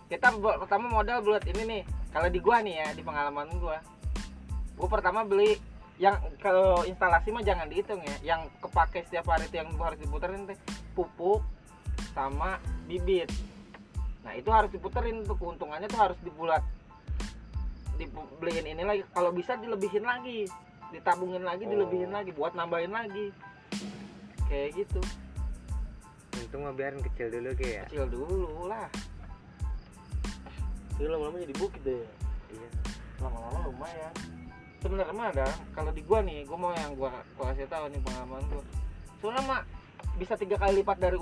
kita 0.09 0.27
buat 0.39 0.57
pertama 0.63 0.87
modal 0.89 1.19
buat 1.21 1.43
ini 1.45 1.63
nih. 1.67 1.83
Kalau 2.11 2.29
di 2.31 2.39
gua 2.39 2.57
nih 2.63 2.75
ya 2.81 2.89
di 2.95 3.03
pengalaman 3.03 3.49
gua. 3.59 3.79
Gua 4.79 4.89
pertama 4.89 5.27
beli 5.27 5.59
yang 6.01 6.17
kalau 6.41 6.81
instalasi 6.89 7.29
mah 7.29 7.45
jangan 7.45 7.69
dihitung 7.69 8.01
ya. 8.01 8.17
Yang 8.23 8.49
kepake 8.63 9.05
setiap 9.11 9.27
hari 9.29 9.45
itu 9.51 9.61
yang 9.61 9.69
harus 9.77 9.99
diputerin 10.01 10.49
teh 10.49 10.57
pupuk 10.95 11.43
sama 12.15 12.57
bibit 12.89 13.29
nah 14.31 14.39
itu 14.39 14.47
harus 14.55 14.71
diputerin 14.71 15.27
tuh 15.27 15.35
keuntungannya 15.35 15.91
tuh 15.91 15.99
harus 15.99 16.19
dibulat 16.23 16.63
dibeliin 18.01 18.67
ini 18.73 18.83
lagi 18.87 19.03
kalau 19.13 19.31
bisa 19.35 19.59
dilebihin 19.61 20.05
lagi. 20.07 20.49
Ditabungin 20.91 21.47
lagi 21.47 21.69
Oh. 21.69 21.71
dilebihin 21.71 22.11
lagi 22.11 22.35
buat 22.35 22.57
nambahin 22.57 22.91
lagi. 22.91 23.31
Kayak 24.49 24.83
gitu. 24.83 25.01
Untung 26.41 26.67
mah 26.67 26.75
biarin 26.75 26.99
kecil 27.05 27.31
dulu 27.31 27.53
ya. 27.61 27.85
Kecil 27.87 28.07
dulu 28.11 28.67
lah. 28.67 28.89
Tapi 30.97 31.07
lama-lama 31.07 31.37
jadi 31.39 31.55
bukit 31.55 31.81
deh. 31.87 32.03
ya. 32.03 32.11
iya. 32.59 32.69
Lama-lama 33.23 33.59
lumayan. 33.71 34.15
Sebenarnya 34.81 35.15
mah 35.15 35.29
ada. 35.31 35.47
Kalau 35.77 35.91
di 35.95 36.03
gua 36.03 36.25
nih 36.25 36.43
gua 36.49 36.59
mau 36.59 36.73
yang 36.75 36.97
gua 36.97 37.13
gua 37.39 37.53
kasih 37.53 37.69
tahu 37.71 37.87
nih 37.93 38.01
pengalaman 38.03 38.43
gua. 38.51 38.65
Soalnya 39.23 39.43
mah 39.47 39.63
bisa 40.19 40.35
tiga 40.35 40.57
kali 40.59 40.83
lipat 40.83 40.99
dari 40.99 41.19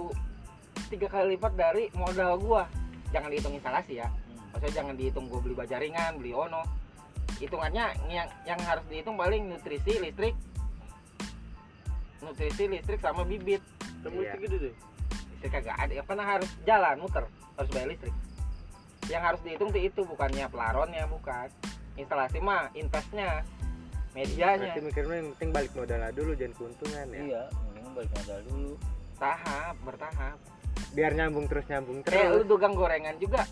tiga 0.88 1.08
kali 1.12 1.36
lipat 1.36 1.52
dari 1.58 1.90
modal 1.92 2.40
gua 2.40 2.64
jangan 3.10 3.28
dihitung 3.32 3.54
instalasi 3.56 4.00
ya. 4.00 4.08
Hmm. 4.08 4.52
maksudnya 4.52 4.74
jangan 4.80 4.94
dihitung 4.96 5.24
gua 5.28 5.40
beli 5.44 5.54
bajaringan 5.56 6.12
beli 6.18 6.32
ono. 6.32 6.62
Hitungannya 7.38 7.84
yang 8.10 8.28
yang 8.48 8.60
harus 8.64 8.82
dihitung 8.90 9.14
paling 9.14 9.46
nutrisi 9.46 10.00
listrik. 10.02 10.34
Nutrisi 12.24 12.64
listrik 12.66 12.98
sama 12.98 13.22
bibit. 13.22 13.62
Kamu 14.02 14.18
Iya. 14.22 14.34
itu 14.34 14.38
gede 14.46 14.56
deh. 14.70 14.74
listrik 15.38 15.50
kagak 15.54 15.76
ada. 15.78 15.92
Ya 15.94 16.02
karena 16.02 16.24
harus 16.26 16.50
jalan 16.66 16.96
muter 16.98 17.24
harus 17.54 17.70
bayar 17.70 17.88
listrik. 17.92 18.14
Yang 19.06 19.22
harus 19.22 19.40
dihitung 19.46 19.68
tuh 19.70 19.82
itu 19.82 20.00
bukannya 20.02 20.44
pelaronnya 20.50 21.04
bukan. 21.06 21.48
Instalasi 21.94 22.38
mah 22.42 22.70
investnya 22.74 23.46
medianya. 24.16 24.74
Berarti 24.74 24.82
mikirnya 24.82 25.16
yang 25.22 25.28
penting 25.36 25.50
balik 25.54 25.72
modal 25.78 26.00
dulu 26.10 26.32
jangan 26.34 26.54
keuntungan 26.58 27.06
ya. 27.14 27.20
Iya 27.22 27.42
mending 27.52 27.86
balik 27.94 28.10
modal 28.18 28.38
dulu. 28.50 28.72
Tahap 29.18 29.74
bertahap 29.82 30.38
biar 30.92 31.12
nyambung 31.12 31.46
terus 31.46 31.64
nyambung 31.68 32.00
kayak 32.04 32.32
lu 32.32 32.42
terus. 32.42 32.48
dagang 32.48 32.74
gorengan 32.74 33.16
juga. 33.20 33.42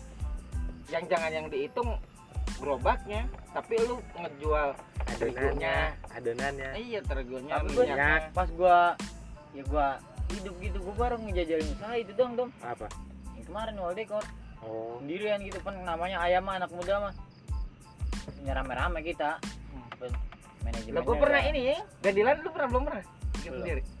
Yang 0.87 1.03
jangan 1.11 1.31
yang 1.31 1.45
dihitung 1.51 1.89
gerobaknya. 2.57 3.21
Tapi 3.53 3.73
lu 3.85 3.97
ngejual 4.17 4.69
adonannya 5.07 5.75
adonannya. 6.13 6.69
Iya 6.77 6.99
gua- 7.03 7.85
minyaknya. 7.87 8.31
Pas 8.33 8.49
gua 8.53 8.95
ya 9.55 9.63
gua 9.67 9.87
hidup 10.33 10.55
gitu 10.59 10.77
gua 10.83 10.95
baru 11.07 11.15
ngejajalin 11.23 11.67
usaha 11.71 11.93
itu 11.95 12.11
dong 12.17 12.31
dong 12.35 12.49
apa? 12.61 12.87
Yang 13.35 13.45
kemarin 13.49 13.73
wall 13.79 13.93
decor. 13.95 14.25
Oh. 14.65 14.97
Sendirian 14.99 15.39
gitu 15.45 15.59
kan 15.61 15.77
namanya 15.85 16.17
ayam 16.25 16.43
mah 16.43 16.57
anak 16.59 16.71
muda 16.73 17.09
mah. 17.09 17.13
Punya 18.37 18.53
rame-rame 18.57 18.99
kita. 19.05 19.39
Ben- 19.97 20.13
manajemennya 20.65 20.99
lah 20.99 21.03
gua 21.05 21.15
pernah 21.15 21.41
ya. 21.41 21.49
ini 21.53 21.61
ya. 21.73 21.77
Gandilan 22.03 22.35
lu 22.43 22.49
pernah 22.51 22.69
belum 22.69 22.83
pernah? 22.85 23.03
Belum. 23.47 23.63
sendiri 23.63 23.96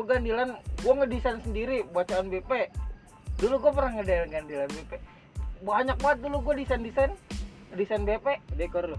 gua 0.00 0.16
gandilan 0.16 0.56
gua 0.80 0.92
ngedesain 1.04 1.44
sendiri 1.44 1.84
bacaan 1.92 2.32
BP 2.32 2.72
dulu 3.36 3.60
gua 3.60 3.72
pernah 3.76 4.00
ngedesain 4.00 4.32
gandilan 4.32 4.68
BP 4.72 4.92
banyak 5.60 5.96
banget 6.00 6.18
dulu 6.24 6.36
gua 6.40 6.54
desain 6.56 6.80
desain 6.80 7.12
desain 7.76 8.02
BP 8.08 8.40
dekor 8.56 8.96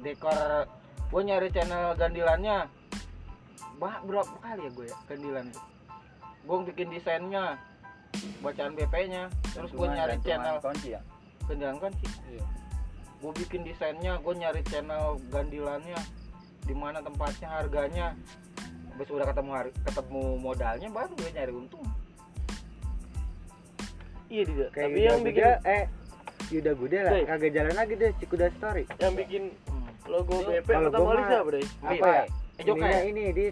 dekor 0.00 0.64
gue 1.10 1.22
nyari 1.26 1.50
channel 1.50 1.90
gandilannya. 1.98 2.70
Bah 3.82 3.98
berapa 4.06 4.30
kali 4.38 4.62
ya 4.62 4.70
gue 4.70 4.86
ya 4.86 4.96
gandilan? 5.10 5.46
Gue 6.46 6.56
bikin 6.70 6.88
desainnya 6.94 7.58
bacaan 8.42 8.78
BP 8.78 8.94
nya 9.10 9.26
terus 9.54 9.70
gue 9.74 9.86
nyari 9.86 10.18
channel 10.22 10.58
kunci 10.58 10.98
ya? 10.98 11.00
gandilan 11.46 11.78
kan 11.82 11.90
sih 11.98 12.10
Iya. 12.30 12.44
gue 13.22 13.32
bikin 13.42 13.62
desainnya 13.66 14.18
gue 14.18 14.34
nyari 14.34 14.62
channel 14.66 15.18
gandilannya 15.30 15.98
di 16.66 16.74
mana 16.74 16.98
tempatnya 17.02 17.48
harganya 17.50 18.14
habis 19.00 19.16
udah 19.16 19.32
ketemu 19.32 19.50
har- 19.56 19.76
ketemu 19.80 20.22
modalnya 20.36 20.88
baru 20.92 21.12
gue 21.16 21.30
nyari 21.32 21.52
untung 21.56 21.84
iya 24.28 24.42
dia 24.44 24.66
kayak 24.68 24.86
tapi 24.86 24.92
Yuda 24.92 25.08
yang 25.08 25.20
bikin 25.24 25.40
Guda, 25.40 25.50
eh 25.64 25.84
Yuda 26.52 26.72
Guda 26.76 26.98
lah 27.00 27.12
Doi. 27.16 27.24
kagak 27.24 27.50
jalan 27.56 27.74
lagi 27.80 27.92
deh 27.96 28.10
Cikuda 28.20 28.46
Story 28.60 28.82
yang 29.00 29.14
bikin 29.16 29.42
hmm. 29.56 29.88
logo 30.04 30.34
BP 30.44 30.68
kalau 30.68 30.90
pertama 30.92 31.08
kali 31.08 31.22
siapa 31.24 31.48
deh 31.48 31.64
apa 31.80 31.96
Iya. 31.96 32.12
ya 32.60 32.72
eh 32.76 32.92
ya? 32.92 33.00
ini 33.08 33.22
di 33.32 33.46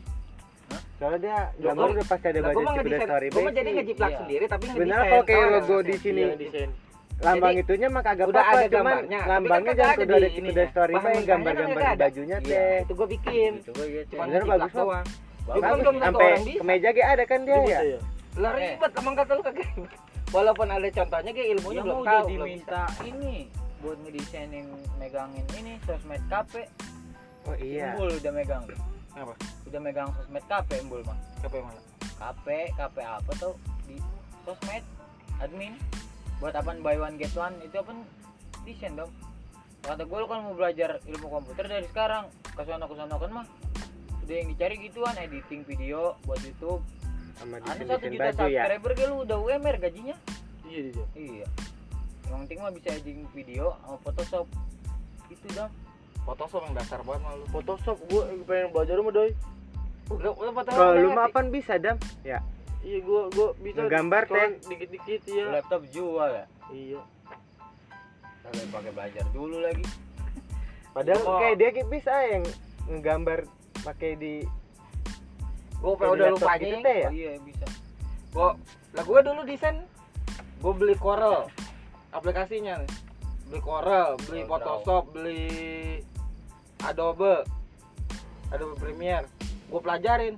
Hah? 0.69 0.81
soalnya 1.01 1.19
dia 1.19 1.37
gambar 1.65 1.87
udah 1.89 2.07
pasti 2.13 2.27
ada 2.29 2.41
baca 2.45 2.61
mah 2.61 2.75
Cikuda 2.77 2.99
Story 3.01 3.27
gue 3.33 3.41
mah 3.41 3.55
jadi 3.57 3.69
ngejiplak 3.73 4.11
Iya. 4.11 4.19
sendiri 4.21 4.45
tapi 4.45 4.65
ngedesain 4.69 5.01
kalau 5.01 5.25
kayak 5.25 5.47
logo 5.49 5.77
di 5.81 5.95
sini 5.97 6.23
Iya, 6.29 6.65
lambang 7.19 7.51
Jadi, 7.51 7.63
itunya 7.67 7.89
mah 7.91 8.03
kagak 8.07 8.27
udah 8.31 8.43
apa-apa 8.47 8.55
ada 8.55 8.69
cuman 8.71 8.79
gambarnya, 8.95 9.21
lambangnya 9.27 9.67
kan 9.67 9.81
jangan 9.83 9.97
kudu 9.99 10.15
ada 10.15 10.23
di 10.23 10.39
ininya. 10.39 10.65
Story 10.71 10.93
mah 10.95 11.11
yang 11.11 11.27
gambar-gambar 11.27 11.83
bajunya 11.99 12.37
Iya. 12.39 12.47
teh 12.47 12.75
itu 12.79 12.93
gue 12.95 13.09
bikin 13.11 13.53
gitu 13.59 13.71
Cuman 14.15 14.27
bener 14.31 14.43
bagus 14.47 14.71
doang. 14.71 15.07
Bagus. 15.49 15.57
Itu 15.57 15.65
kan 15.65 15.73
bagus. 15.73 15.81
belum 15.81 15.97
tentu 15.97 16.05
sampai 16.05 16.29
orang 16.29 16.45
bisa. 16.45 16.61
kemeja 16.61 16.89
ge 16.93 17.03
ada 17.03 17.25
kan 17.25 17.41
dia 17.43 17.57
Jemput 17.57 17.73
ya? 17.73 17.81
ya 17.81 18.01
lah 18.39 18.53
ribet 18.55 18.93
emang 18.95 19.15
kata 19.19 19.33
lu 19.35 19.43
kagak 19.43 19.69
walaupun 20.31 20.69
ada 20.71 20.89
contohnya 20.95 21.31
kayak 21.35 21.49
ilmunya 21.59 21.81
ya 21.81 21.85
belum 21.85 22.01
tahu 22.05 22.23
jadi 22.23 22.35
belum 22.39 22.49
minta 22.49 22.83
ini 23.03 23.35
buat 23.79 23.99
ngedesainin 24.03 24.67
megangin 24.99 25.47
ini 25.59 25.73
sosmed 25.87 26.23
KP 26.31 26.53
oh 27.47 27.57
iya. 27.59 27.95
Embul 27.95 28.11
udah 28.15 28.33
megang. 28.35 28.63
Apa? 29.19 29.35
udah 29.67 29.81
megang 29.83 30.09
sosmed 30.15 30.45
KP 30.47 30.71
Embul 30.83 31.03
mah 31.03 31.19
yang 31.43 31.67
mana? 31.67 31.81
KP 32.19 32.47
KP 32.75 32.97
apa 33.03 33.33
tuh? 33.39 33.55
Di 33.87 33.97
sosmed 34.47 34.85
admin. 35.43 35.75
Buat 36.39 36.55
apaan 36.55 36.79
buy 36.83 36.99
one 36.99 37.19
get 37.19 37.35
one 37.35 37.55
itu 37.63 37.75
apa 37.79 37.91
desain 38.63 38.95
dong. 38.95 39.11
Kata 39.83 40.03
gue 40.07 40.19
lu 40.19 40.27
kan 40.27 40.43
mau 40.43 40.55
belajar 40.55 41.03
ilmu 41.07 41.27
komputer 41.27 41.67
dari 41.71 41.87
sekarang 41.87 42.31
kesono 42.55 42.87
kesono 42.91 43.17
kan 43.19 43.31
mah 43.31 43.47
udah 44.29 44.45
yang 44.45 44.53
dicari 44.53 44.77
gituan 44.77 45.17
editing 45.17 45.65
video 45.65 46.13
buat 46.29 46.37
YouTube. 46.45 46.85
Sama 47.41 47.65
anu 47.65 47.83
satu 47.89 48.13
juta 48.13 48.29
baju 48.29 48.45
ya? 48.45 48.61
subscriber 48.69 48.93
ge 48.93 49.05
lu 49.09 49.17
udah 49.25 49.39
UMR 49.41 49.77
gajinya. 49.81 50.17
Iya 50.69 50.81
dia 50.93 51.07
iya. 51.17 51.47
Yang 52.29 52.39
penting 52.45 52.59
mah 52.61 52.73
bisa 52.77 52.89
editing 52.93 53.25
video 53.33 53.73
sama 53.81 53.97
Photoshop. 54.05 54.45
Itu 55.33 55.49
dong. 55.57 55.73
Photoshop 56.29 56.61
yang 56.61 56.77
dasar 56.77 57.01
banget 57.09 57.25
malu 57.25 57.45
Photoshop 57.49 57.97
gua 58.13 58.29
pengen 58.45 58.69
belajar 58.69 58.97
mah 59.01 59.13
doi. 59.17 59.33
Lu 60.13 60.17
lu 60.21 60.51
Photoshop 60.53 60.77
kalau 60.77 61.01
lu 61.01 61.09
mah 61.17 61.25
apaan 61.33 61.49
bisa 61.49 61.81
dam? 61.81 61.97
Ya. 62.21 62.45
Iya 62.85 62.99
gua 63.01 63.33
gua 63.33 63.57
bisa 63.65 63.81
sekolah 63.81 64.29
Teh. 64.29 64.51
dikit-dikit 64.69 65.23
ya 65.25 65.45
laptop 65.57 65.89
jual 65.89 66.29
ya? 66.37 66.45
Iya. 66.69 67.01
Kagak 68.45 68.67
pakai 68.77 68.93
belajar 68.93 69.25
dulu 69.33 69.57
lagi. 69.65 69.89
Padahal 70.93 71.21
Oh. 71.25 71.41
kayak 71.41 71.57
dia 71.57 71.69
kayak 71.73 71.89
bisa 71.89 72.13
yang 72.29 72.45
ngegambar 72.93 73.49
pakai 73.83 74.19
di 74.19 74.35
di 75.79 75.87
udah 75.87 76.29
lupa 76.35 76.59
gitu 76.59 76.77
teh 76.83 76.97
ya? 77.07 77.09
Oh 77.09 77.15
iya 77.15 77.33
bisa. 77.43 77.67
Gua 78.35 78.59
lah 78.95 79.05
gua 79.07 79.21
dulu 79.23 79.41
desain 79.47 79.87
gua 80.59 80.73
beli 80.75 80.95
Corel 80.99 81.47
aplikasinya 82.11 82.83
nih. 82.83 82.91
beli 83.49 83.61
Corel 83.63 84.19
beli. 84.27 84.43
Photoshop 84.45 85.05
beli 85.15 85.47
Adobe 86.83 87.47
Adobe 88.51 88.75
Premiere. 88.77 89.31
Gua 89.71 89.81
pelajarin. 89.81 90.35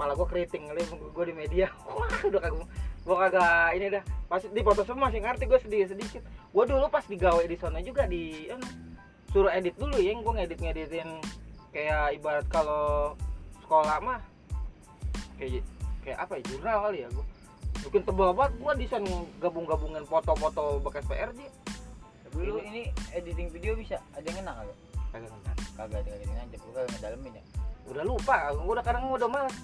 Malah 0.00 0.16
gua 0.16 0.28
keriting 0.28 0.72
kali 0.72 0.82
gua 1.12 1.24
di 1.28 1.34
media. 1.36 1.68
Wah 1.96 2.08
udah 2.24 2.40
kagak 2.40 2.66
gua 3.04 3.16
kagak 3.28 3.68
ini 3.76 3.86
dah. 3.92 4.02
Pas 4.26 4.40
di 4.40 4.60
Photoshop 4.64 4.96
masih 4.96 5.20
ngerti 5.20 5.44
gua 5.44 5.60
sedikit 5.60 5.92
sedikit. 5.92 6.22
Gua 6.50 6.64
dulu 6.64 6.88
pas 6.88 7.04
digawe 7.04 7.44
di 7.44 7.56
sana 7.60 7.84
juga 7.84 8.08
di 8.08 8.48
anu, 8.48 8.64
suruh 9.36 9.52
edit 9.52 9.76
dulu 9.76 10.00
ya 10.00 10.16
gua 10.16 10.40
ngedit 10.40 10.64
ngeditin 10.64 11.20
kayak 11.76 12.16
ibarat 12.16 12.46
kalau 12.48 13.12
sekolah 13.60 14.00
mah 14.00 14.20
kayak 15.36 15.60
kayak 16.00 16.18
apa 16.24 16.40
ya 16.40 16.42
jurnal 16.48 16.76
kali 16.88 17.04
ya 17.04 17.08
gua. 17.12 17.26
Bikin 17.84 18.02
tebal 18.08 18.32
banget 18.32 18.52
gua 18.64 18.72
desain 18.72 19.04
gabung-gabungin 19.44 20.08
foto-foto 20.08 20.80
bekas 20.80 21.04
PRJ 21.04 21.44
tapi 22.24 22.36
lu 22.48 22.58
ini 22.64 22.88
editing 23.12 23.52
video 23.52 23.76
bisa 23.76 24.00
ada 24.16 24.24
yang 24.24 24.40
enak 24.48 24.54
kagak? 24.56 24.78
Kagak 25.12 25.28
ngentar 25.28 25.56
kagak 25.76 26.00
ada 26.00 26.10
yang 26.16 26.40
aja 26.40 26.56
lu 26.56 26.70
kagak 26.72 26.88
ngedalemin 26.96 27.32
ya? 27.36 27.44
Udah 27.92 28.04
lupa 28.08 28.36
gua 28.56 28.72
udah 28.80 28.84
kadang 28.88 29.04
udah 29.12 29.28
males. 29.28 29.56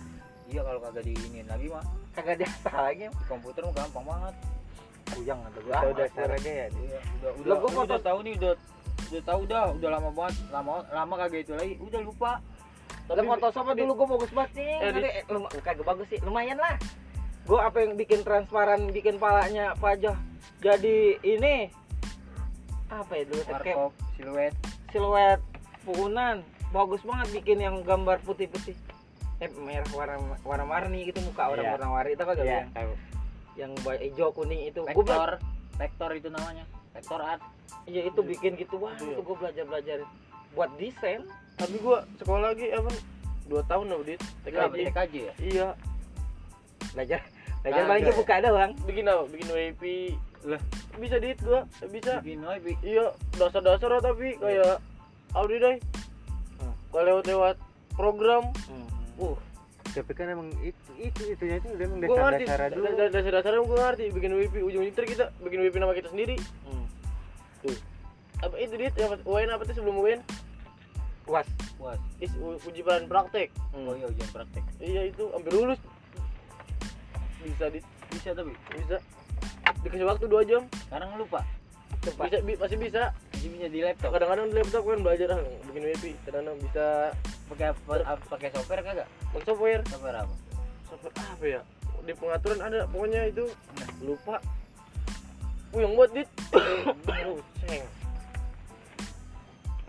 Iya 0.52 0.60
kalau 0.68 0.80
kagak 0.84 1.02
diinin 1.08 1.48
lagi 1.48 1.66
mah. 1.72 1.84
Kagak 2.12 2.36
diasa 2.44 2.72
lagi. 2.76 3.08
Di 3.08 3.24
komputer 3.24 3.64
mah 3.64 3.72
gampang 3.72 4.04
banget. 4.04 4.34
Kuyang 5.16 5.40
ada 5.44 5.60
dasar 5.92 6.28
aja 6.32 6.50
ya 6.64 6.66
iya 6.72 7.00
udah 7.20 7.30
udah 7.44 7.56
udah 7.60 7.70
foto- 7.84 8.00
tahu 8.00 8.18
nih 8.24 8.32
udah 8.40 8.52
udah 9.12 9.22
tahu 9.28 9.40
dah 9.44 9.68
udah 9.76 9.90
lama 9.92 10.08
banget 10.08 10.36
lama 10.48 10.80
lama 10.88 11.14
kagak 11.20 11.44
itu 11.44 11.52
lagi. 11.52 11.76
Udah 11.76 12.00
lupa. 12.00 12.32
Tapi 13.04 13.20
Photoshop 13.28 13.64
mah 13.68 13.76
dulu? 13.76 13.92
Gua 13.92 14.08
bagus 14.16 14.32
banget 14.32 14.50
nih. 14.56 14.76
Eh, 14.80 15.14
eh, 15.20 15.24
lum- 15.28 15.52
kagak 15.60 15.84
bagus 15.84 16.08
sih, 16.08 16.16
lumayan 16.24 16.56
lah. 16.56 16.80
Gua 17.44 17.68
apa 17.68 17.84
yang 17.84 17.98
bikin 18.00 18.24
transparan, 18.24 18.88
bikin 18.88 19.20
palanya 19.20 19.76
pajah 19.76 20.16
jadi 20.64 21.20
ini? 21.20 21.68
Apa 22.88 23.12
ya 23.20 23.24
dulu? 23.28 23.42
Kayak 23.44 23.76
siluet. 24.16 24.54
siluet 24.88 25.40
pukunan. 25.84 26.40
Bagus 26.72 27.04
banget 27.04 27.28
bikin 27.36 27.60
yang 27.60 27.76
gambar 27.84 28.24
putih-putih. 28.24 28.72
Eh 29.44 29.50
merah 29.60 29.84
warna 29.92 30.16
warna 30.46 30.64
warni 30.64 31.04
gitu 31.04 31.20
muka 31.20 31.52
orang 31.52 31.66
Iya. 31.68 31.72
warna 31.76 31.88
warni 31.92 32.12
itu 32.16 32.24
kagak 32.24 32.46
Iya, 32.46 32.64
yang? 32.72 32.90
yang 33.58 33.72
hijau 34.00 34.32
kuning 34.32 34.72
itu. 34.72 34.80
Gua 34.88 34.94
vektor 34.94 35.30
vektor 35.76 36.10
itu 36.16 36.28
namanya 36.32 36.64
vektor 36.92 37.20
art. 37.20 37.42
Iya 37.84 38.08
itu 38.08 38.20
bikin 38.22 38.54
gitu. 38.56 38.76
Wah 38.78 38.94
Iya. 38.96 39.16
itu 39.16 39.20
gua 39.24 39.36
belajar 39.42 39.64
belajar 39.66 39.98
buat 40.52 40.70
desain. 40.76 41.24
Tapi 41.56 41.76
gua 41.80 42.04
sekolah 42.20 42.52
lagi 42.52 42.68
apa 42.70 42.90
dua 43.48 43.62
tahun 43.66 43.86
loh 43.90 44.00
dit? 44.04 44.20
TKJ 44.44 44.54
TKJ 44.54 44.86
TKJ 44.92 45.14
ya? 45.16 45.34
Iya. 45.40 45.68
Belajar 46.92 47.20
belajar 47.62 47.82
paling 47.88 48.04
ya? 48.04 48.14
buka 48.14 48.34
doang. 48.42 48.72
Bikin 48.84 49.04
apa? 49.08 49.22
Bikin 49.30 49.48
WP 49.48 49.82
Lah. 50.42 50.62
bisa 50.98 51.16
dit 51.22 51.38
gua 51.40 51.60
bisa. 51.88 52.18
Bikin 52.20 52.42
wifi 52.42 52.74
iya 52.82 53.14
dasar-dasar 53.38 54.02
tapi 54.02 54.34
kayak 54.36 54.82
Audi 55.32 55.56
deh. 55.56 55.76
Hmm. 56.60 56.74
kalau 56.92 57.02
lewat-lewat 57.08 57.56
program. 57.96 58.50
Uh. 59.16 59.36
Tapi 59.92 60.12
kan 60.16 60.24
emang 60.24 60.48
itu 60.64 60.90
itu 60.96 61.36
itunya 61.36 61.60
itu 61.60 61.68
udah 61.68 61.84
emang 61.84 61.98
gua 62.02 62.16
dasar 62.16 62.26
ngerti. 62.32 62.44
dasar 62.48 62.68
dulu. 62.72 62.86
Dasar 62.96 63.32
dasar 63.32 63.52
gua 63.62 63.78
ngerti. 63.88 64.04
Bikin 64.12 64.30
WP 64.34 64.54
ujung 64.66 64.82
ntar 64.92 65.04
kita 65.06 65.24
bikin 65.40 65.58
WP 65.62 65.74
nama 65.78 65.94
kita 65.94 66.08
sendiri. 66.10 66.36
Hmm. 66.66 66.81
Apa 68.42 68.54
itu 68.58 68.74
dit? 68.74 68.94
Yang 68.98 69.22
UN 69.22 69.48
apa 69.54 69.62
tuh 69.62 69.74
sebelum 69.78 69.96
UN 70.02 70.20
was 71.30 71.46
was 71.78 72.00
is 72.18 72.34
uji 72.66 72.82
bahan 72.82 73.06
praktek. 73.06 73.54
Hmm. 73.70 73.86
oh 73.86 73.94
iya 73.94 74.06
ujian 74.10 74.30
praktek. 74.34 74.64
Iya 74.82 75.02
itu 75.14 75.30
hampir 75.30 75.52
lulus. 75.54 75.78
Bisa 77.42 77.70
dit? 77.70 77.84
Bisa 78.10 78.34
tapi? 78.34 78.52
Bisa. 78.74 78.98
Dikasih 79.86 80.06
waktu 80.06 80.26
dua 80.26 80.42
jam. 80.42 80.66
Sekarang 80.86 81.14
lupa? 81.14 81.46
Sumpah. 82.02 82.26
bisa 82.26 82.38
bi- 82.42 82.58
masih 82.58 82.78
bisa. 82.78 83.02
Masih 83.34 83.48
bisa 83.54 83.66
di 83.70 83.80
laptop? 83.82 84.10
Kadang-kadang 84.10 84.46
di 84.50 84.54
laptop 84.58 84.82
kan 84.82 84.98
belajar 85.02 85.28
ah, 85.38 85.42
bikin 85.70 85.82
WP 85.94 86.04
kadang-kadang 86.26 86.58
bisa. 86.66 86.84
Pakai 87.50 87.68
pakai 88.26 88.48
software 88.50 88.82
kagak? 88.82 89.08
Pakai 89.30 89.46
software. 89.46 89.82
Software 89.86 90.18
apa? 90.18 90.34
Software 90.90 91.14
apa 91.14 91.44
ya? 91.46 91.60
Di 92.02 92.12
pengaturan 92.18 92.58
ada 92.58 92.90
pokoknya 92.90 93.30
itu. 93.30 93.46
Lupa 94.02 94.42
Yang 95.72 95.92
buat 95.94 96.10
dit. 96.12 96.28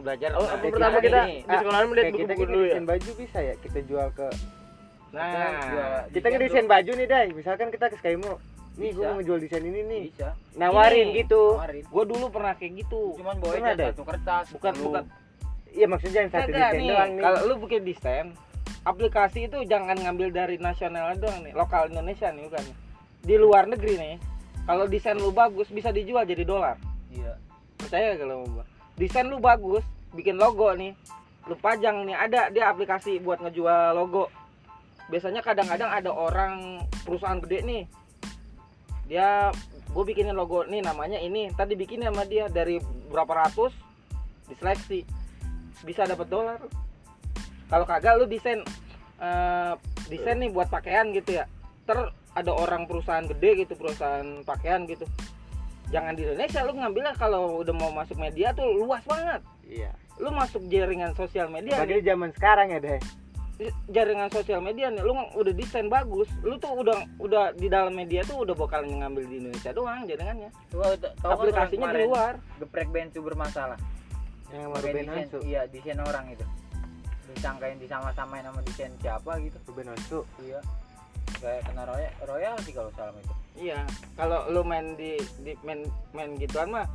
Belajar 0.04 0.30
Oh, 0.36 0.44
nah, 0.44 0.52
apa 0.52 0.66
pertama 0.68 1.00
kita- 1.00 1.08
kita? 1.08 1.22
ini, 1.24 1.38
di 1.40 1.56
sekolahan 1.56 1.86
melihat 1.88 2.04
kayak 2.04 2.14
kita 2.14 2.24
buku-buku 2.26 2.44
kita 2.44 2.52
dulu 2.52 2.60
ya. 2.60 2.68
desain 2.68 2.86
baju 2.86 3.10
bisa 3.16 3.40
ya? 3.40 3.54
Kita 3.56 3.80
jual 3.84 4.08
ke 4.12 4.28
nah. 5.14 6.04
Kita 6.10 6.28
ngedesain 6.28 6.68
baju 6.68 6.92
nih 6.94 7.08
dai. 7.08 7.28
misalkan 7.32 7.68
kita 7.70 7.86
ke 7.88 7.96
Skymo. 7.98 8.34
Nih 8.74 8.90
gue 8.92 9.06
mau 9.06 9.16
ngejual 9.16 9.40
desain 9.40 9.62
ini 9.62 9.82
nih. 9.82 10.04
Bisa. 10.10 10.34
Nawarin 10.58 11.08
Ini. 11.08 11.24
gitu. 11.24 11.56
Gua 11.88 12.04
dulu 12.04 12.26
pernah 12.28 12.52
kayak 12.52 12.84
gitu. 12.84 13.16
cuman 13.16 13.36
bawa 13.38 13.54
satu 13.54 14.04
kertas 14.04 14.46
Bukan 14.52 14.74
Lu- 14.76 14.84
bukan. 14.84 15.04
Iya 15.72 15.88
maksudnya 15.88 16.20
yang 16.20 16.32
satu 16.32 16.50
desain 16.50 16.74
nih. 16.76 16.90
doang 16.90 17.12
nih. 17.14 17.24
Kalau 17.24 17.40
lu 17.48 17.54
bikin 17.64 17.82
desain, 17.82 18.26
aplikasi 18.84 19.40
itu 19.48 19.58
jangan 19.64 19.96
ngambil 19.96 20.30
dari 20.30 20.60
nasional 20.60 21.16
doang 21.16 21.42
nih, 21.42 21.54
lokal 21.54 21.88
Indonesia 21.88 22.28
nih 22.28 22.44
bukan. 22.44 22.66
Di 23.24 23.36
luar 23.38 23.66
negeri 23.66 23.94
nih. 23.96 24.16
Kalau 24.64 24.88
desain 24.88 25.20
lu 25.20 25.36
bagus 25.36 25.68
bisa 25.68 25.92
dijual 25.92 26.24
jadi 26.24 26.48
dolar. 26.48 26.80
iya 27.12 27.36
Percaya 27.76 28.16
kalau 28.16 28.48
gua? 28.48 28.64
Desain 28.96 29.28
lu 29.28 29.44
bagus, 29.44 29.84
bikin 30.16 30.40
logo 30.40 30.72
nih. 30.72 30.96
Lu 31.52 31.60
pajang 31.60 32.08
nih, 32.08 32.16
ada 32.16 32.48
dia 32.48 32.72
aplikasi 32.72 33.20
buat 33.20 33.44
ngejual 33.44 33.92
logo. 33.92 34.32
Biasanya 35.12 35.44
kadang-kadang 35.44 35.92
ada 35.92 36.10
orang 36.16 36.80
perusahaan 37.04 37.44
gede 37.44 37.60
nih. 37.68 37.84
Dia 39.12 39.52
gue 39.92 40.04
bikinin 40.08 40.34
logo 40.34 40.64
nih 40.64 40.80
namanya 40.80 41.20
ini, 41.20 41.52
tadi 41.52 41.76
bikinin 41.76 42.10
sama 42.10 42.24
dia 42.24 42.48
dari 42.48 42.80
berapa 43.12 43.46
ratus 43.46 43.76
diseleksi 44.48 45.04
bisa 45.84 46.08
dapat 46.08 46.28
dolar. 46.32 46.60
Kalau 47.68 47.84
kagak 47.84 48.16
lu 48.16 48.26
desain 48.26 48.64
eh, 49.20 49.74
desain 50.08 50.40
nih 50.40 50.50
buat 50.56 50.72
pakaian 50.72 51.12
gitu 51.12 51.36
ya. 51.36 51.46
Ter 51.84 52.00
ada 52.34 52.52
orang 52.54 52.90
perusahaan 52.90 53.26
gede 53.30 53.66
gitu, 53.66 53.74
perusahaan 53.78 54.42
pakaian 54.42 54.90
gitu. 54.90 55.06
Jangan 55.94 56.18
di 56.18 56.26
Indonesia 56.26 56.66
lu 56.66 56.74
ngambilnya 56.74 57.14
kalau 57.14 57.62
udah 57.62 57.76
mau 57.78 57.94
masuk 57.94 58.18
media 58.18 58.50
tuh 58.58 58.66
luas 58.82 59.06
banget. 59.06 59.42
Iya. 59.70 59.94
Lu 60.18 60.34
masuk 60.34 60.66
jaringan 60.66 61.14
sosial 61.14 61.54
media 61.54 61.78
di 61.86 62.02
zaman 62.02 62.34
sekarang 62.34 62.74
ya 62.74 62.80
deh. 62.82 63.02
Jaringan 63.94 64.34
sosial 64.34 64.66
media 64.66 64.90
nih 64.90 65.06
lu 65.06 65.14
udah 65.14 65.54
desain 65.54 65.86
bagus 65.86 66.26
lu 66.42 66.58
tuh 66.58 66.74
udah 66.82 67.06
udah 67.22 67.54
di 67.54 67.70
dalam 67.70 67.94
media 67.94 68.26
tuh 68.26 68.42
udah 68.42 68.58
bakal 68.58 68.82
ngambil 68.82 69.30
di 69.30 69.38
Indonesia 69.38 69.70
doang 69.70 70.10
jaringannya. 70.10 70.50
Kan 70.74 71.30
aplikasinya 71.30 71.94
di 71.94 72.10
luar 72.10 72.42
geprek 72.58 72.90
band 72.90 73.14
tuh 73.14 73.22
bermasalah 73.22 73.78
yang 74.50 74.74
Pakai 74.74 74.98
Ruben 74.98 75.06
desain 75.06 75.30
iya 75.46 75.62
desain 75.70 76.02
orang 76.02 76.34
itu. 76.34 76.46
Disangkain 77.34 77.78
disama-samain 77.78 78.42
sama 78.46 78.62
desain 78.66 78.94
siapa 78.98 79.38
gitu. 79.46 79.58
Ruben 79.70 79.94
Onsu 79.94 80.26
iya 80.42 80.58
kayak 81.44 81.62
kena 81.68 81.84
royal 81.84 82.12
royal 82.24 82.56
sih 82.64 82.72
kalau 82.72 82.90
salah 82.96 83.12
itu. 83.20 83.36
Iya 83.68 83.84
kalau 84.16 84.48
lu 84.48 84.64
main 84.64 84.96
di, 84.96 85.20
di 85.44 85.54
main 85.68 85.84
main 86.16 86.40
gituan 86.40 86.72
mah 86.72 86.88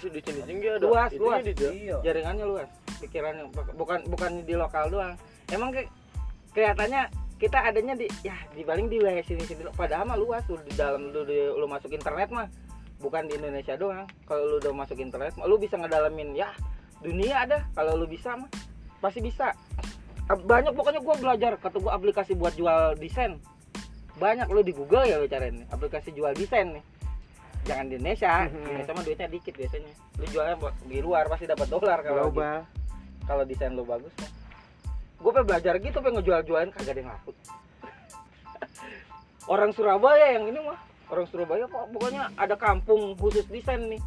di 0.00 0.20
sini 0.22 0.40
tinggi 0.46 0.66
ada. 0.70 0.86
Luas, 0.86 1.10
luas. 1.18 1.42
dia. 1.44 1.70
iya. 1.74 1.96
Jaringannya 2.00 2.46
luas 2.46 2.70
pikirannya 3.02 3.44
Buk- 3.52 3.74
bukan 3.74 4.00
bukan 4.08 4.30
di 4.46 4.54
lokal 4.54 4.88
doang. 4.88 5.18
Emang 5.50 5.74
kayak 5.74 5.90
kelihatannya 6.54 7.10
kita 7.40 7.58
adanya 7.58 7.96
di 7.96 8.06
ya 8.22 8.36
di 8.52 8.62
paling 8.62 8.86
di 8.86 8.96
wilayah 9.00 9.24
sini 9.26 9.42
sini. 9.44 9.66
Padahal 9.74 10.06
mah 10.06 10.16
luas 10.16 10.44
lu 10.46 10.56
di 10.62 10.72
dalam 10.78 11.10
lu, 11.10 11.26
di- 11.26 11.52
lu 11.52 11.66
masuk 11.66 11.90
internet 11.92 12.30
mah 12.32 12.46
bukan 13.02 13.26
di 13.28 13.36
Indonesia 13.36 13.74
doang. 13.76 14.06
Kalau 14.24 14.44
lu 14.46 14.56
udah 14.62 14.72
masuk 14.72 14.96
internet 15.02 15.34
mah 15.36 15.44
lu 15.50 15.58
bisa 15.58 15.76
ngedalamin 15.76 16.32
ya 16.38 16.48
dunia 17.02 17.44
ada. 17.44 17.66
Kalau 17.74 17.98
lu 17.98 18.06
bisa 18.06 18.38
mah 18.38 18.48
pasti 19.02 19.20
bisa. 19.20 19.52
Banyak 20.30 20.78
pokoknya 20.78 21.02
gua 21.02 21.18
belajar 21.18 21.58
kata 21.58 21.82
gua 21.82 21.98
aplikasi 21.98 22.38
buat 22.38 22.54
jual 22.54 22.94
desain 23.02 23.42
banyak. 24.20 24.46
Lu 24.52 24.60
di 24.60 24.70
Google 24.70 25.08
ya 25.08 25.16
lu 25.16 25.24
cariin 25.24 25.64
aplikasi 25.72 26.12
jual 26.12 26.36
desain 26.36 26.68
nih. 26.68 26.84
Jangan 27.64 27.88
di 27.88 27.96
Indonesia 27.96 28.44
di 28.44 28.56
Indonesia 28.60 28.92
mah 28.92 29.04
duitnya 29.04 29.28
dikit 29.28 29.54
biasanya. 29.56 29.92
Lu 30.20 30.24
jualnya 30.28 30.54
di 30.84 30.98
luar 31.00 31.24
pasti 31.26 31.48
dapat 31.48 31.66
dolar 31.66 31.98
kalau 32.00 32.28
gitu 32.28 32.36
global 32.36 32.58
kalau 33.24 33.42
desain 33.48 33.72
lo 33.72 33.82
bagus 33.82 34.12
mah. 34.20 34.30
Gue 35.20 35.30
pengen 35.32 35.46
belajar 35.48 35.72
gitu 35.76 35.96
pengen 36.00 36.14
ngejual 36.20 36.40
jualin 36.44 36.70
kagak 36.72 36.92
ada 36.92 37.00
yang 37.00 37.10
laku 37.12 37.32
orang 39.52 39.70
Surabaya 39.72 40.36
yang 40.36 40.44
ini 40.48 40.60
mah 40.60 40.78
orang 41.10 41.26
Surabaya 41.28 41.64
kok 41.66 41.84
pokoknya 41.92 42.30
ada 42.36 42.54
kampung 42.56 43.16
khusus 43.16 43.44
desain 43.48 43.80
nih. 43.88 44.00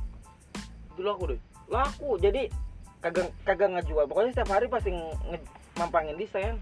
Itu 0.93 1.01
laku 1.01 1.33
deh. 1.33 1.41
laku 1.69 2.17
jadi 2.17 2.49
kagak 3.01 3.29
kagak 3.45 3.69
ngejual. 3.77 4.05
Pokoknya 4.09 4.31
setiap 4.33 4.57
hari 4.57 4.65
pasti 4.69 4.93
nge- 4.93 5.45
mampangin 5.77 6.17
desain 6.17 6.57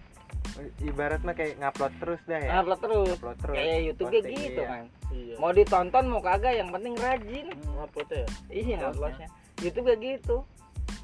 ibarat 0.80 1.22
mah 1.22 1.34
kayak 1.34 1.58
ngupload 1.58 1.94
terus 1.98 2.22
dah 2.24 2.38
ya. 2.38 2.50
Upload 2.60 2.80
terus. 2.80 3.08
Upload 3.16 3.38
terus. 3.40 3.56
Kayak 3.56 3.80
YouTube 3.82 4.10
kayak 4.10 4.24
posting, 4.24 4.40
gitu 4.40 4.62
iya. 4.62 4.68
kan 4.68 4.84
Iya. 5.12 5.36
mau 5.38 5.52
ditonton 5.52 6.04
mau 6.08 6.22
kagak 6.22 6.54
yang 6.56 6.70
penting 6.70 6.94
rajin. 6.96 7.48
Uploadnya 7.76 8.18
ya. 8.18 8.28
iya 8.50 8.76
Uploadnya. 8.78 8.88
uploadnya 8.88 9.28
YouTube 9.60 9.86
kayak 9.86 10.02
gitu. 10.02 10.38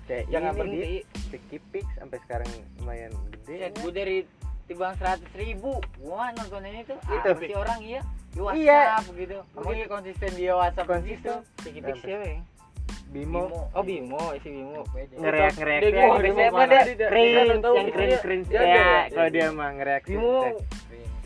Kayak 0.08 0.24
jangan 0.30 0.52
ini 0.54 0.60
berhenti. 0.60 1.60
Pix 1.70 1.86
sampai 1.96 2.18
sekarang 2.24 2.50
lumayan 2.78 3.12
gede 3.30 3.56
ya. 3.58 3.70
gue 3.70 3.92
dari 3.92 4.18
tibang 4.66 4.94
seratus 4.96 5.32
ribu. 5.34 5.80
Gua 5.98 6.32
nonton 6.34 6.64
ini 6.64 6.84
tuh 6.84 7.00
Itu. 7.06 7.28
apa 7.28 7.40
sih 7.40 7.56
orang 7.56 7.80
iya. 7.82 8.02
Di 8.28 8.40
Iya. 8.40 8.82
WhatsApp 8.94 9.16
gitu. 9.16 9.38
Mungkin 9.56 9.86
konsisten 9.88 10.32
dia 10.36 10.54
WhatsApp 10.54 10.88
Konsisten. 10.88 11.36
gitu. 11.42 11.64
Tiki-tiki 11.64 12.00
siapa 12.02 12.26
ya 12.26 12.40
Bimo, 13.08 13.44
oh 13.72 13.84
Bimo 13.84 14.20
isi 14.36 14.52
Bimo. 14.52 14.84
Ngereak 14.92 15.56
ngereak 15.56 15.80
Dia 15.80 15.90
ya, 15.90 15.96
gua- 15.96 16.20
biasanya 16.20 16.36
dia 16.36 16.48
apa 16.48 16.62
dia. 16.62 16.82
Dia- 16.84 17.10
dia 17.48 17.58
tahu 17.58 17.74
yang 17.74 17.88
dia- 17.88 18.22
cringe 18.22 18.48
dia 18.48 18.62
ya 18.62 18.86
kalau 19.08 19.30
dia 19.32 19.48
mah 19.50 19.70
ngereak 19.74 20.04
Bimo. 20.04 20.36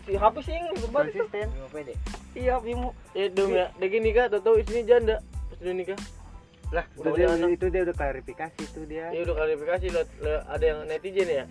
si 0.02 0.12
HP 0.14 0.36
sih 0.42 0.54
yang 0.54 0.66
itu 0.72 0.88
konsisten. 0.88 1.48
Bimo 1.50 1.68
pede. 1.70 1.94
Iya 2.32 2.56
Bimo. 2.58 2.90
Eh, 3.12 3.28
dom 3.28 3.50
ya. 3.52 3.74
Dia 3.76 3.88
gini 3.88 4.04
nikah, 4.08 4.26
tau 4.28 4.40
tahu 4.40 4.56
istrinya 4.58 4.84
janda. 4.88 5.16
Pas 5.22 5.60
dia 5.60 5.74
nikah. 5.74 6.00
lah 6.72 6.88
itu 6.88 7.04
Udah 7.04 7.36
dia, 7.36 7.50
itu 7.50 7.66
dia 7.68 7.82
udah 7.84 7.92
klarifikasi 7.94 8.64
tuh 8.72 8.86
dia. 8.88 9.12
Ya 9.12 9.20
udah 9.22 9.36
klarifikasi 9.36 9.86
ada 10.48 10.64
yang 10.64 10.80
netizen 10.88 11.28
ya 11.28 11.44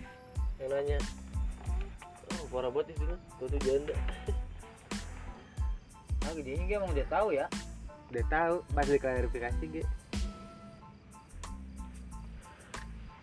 yang 0.57 0.69
nanya. 0.71 0.97
Oh, 2.33 2.45
parah 2.49 2.71
banget 2.71 2.97
istrinya. 2.97 3.17
Tuh 3.37 3.45
tuh 3.45 3.59
janda. 3.61 3.93
nah 6.21 6.31
gede 6.33 6.51
ini 6.55 6.71
emang 6.71 6.89
udah 6.89 7.05
tahu 7.05 7.27
ya. 7.31 7.45
Udah 8.09 8.23
tahu 8.27 8.55
pas 8.71 8.85
diklarifikasi 8.85 9.63
ge 9.69 9.83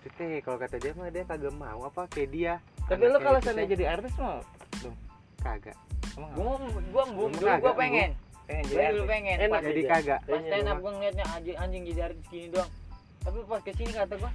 Itu 0.08 0.16
teh. 0.16 0.40
Kalau 0.40 0.56
kata 0.56 0.76
dia 0.80 0.92
mah 0.96 1.12
dia 1.12 1.24
kagak 1.28 1.52
mau 1.52 1.80
apa 1.84 2.08
kayak 2.08 2.30
dia. 2.32 2.52
Tapi 2.88 3.04
lu 3.04 3.20
Anaknya 3.20 3.26
kalau 3.28 3.38
sana 3.44 3.60
teh 3.60 3.68
jadi 3.76 3.84
artis 3.92 4.12
mah 4.16 4.40
kagak. 5.44 5.76
Emang 6.16 6.30
gua 6.32 6.52
gua 6.88 7.04
gua 7.12 7.26
Gua 7.28 7.48
kagak, 7.60 7.74
pengen. 7.76 8.10
Pengen 8.48 8.64
jadi 8.72 8.84
dulu 8.96 9.04
pengen. 9.04 9.36
Enak 9.44 9.60
jadi 9.60 9.82
kagak. 9.84 10.20
Pas 10.24 10.40
stand 10.40 10.68
up 10.72 10.78
gua 10.80 10.92
ngeliatnya 10.96 11.24
anjing 11.36 11.56
anjing 11.60 11.82
jadi 11.92 12.00
artis 12.08 12.24
gini 12.32 12.48
doang. 12.48 12.70
Tapi 13.20 13.38
pas 13.44 13.60
ke 13.60 13.72
sini 13.76 13.92
kata 13.92 14.14
gua 14.16 14.32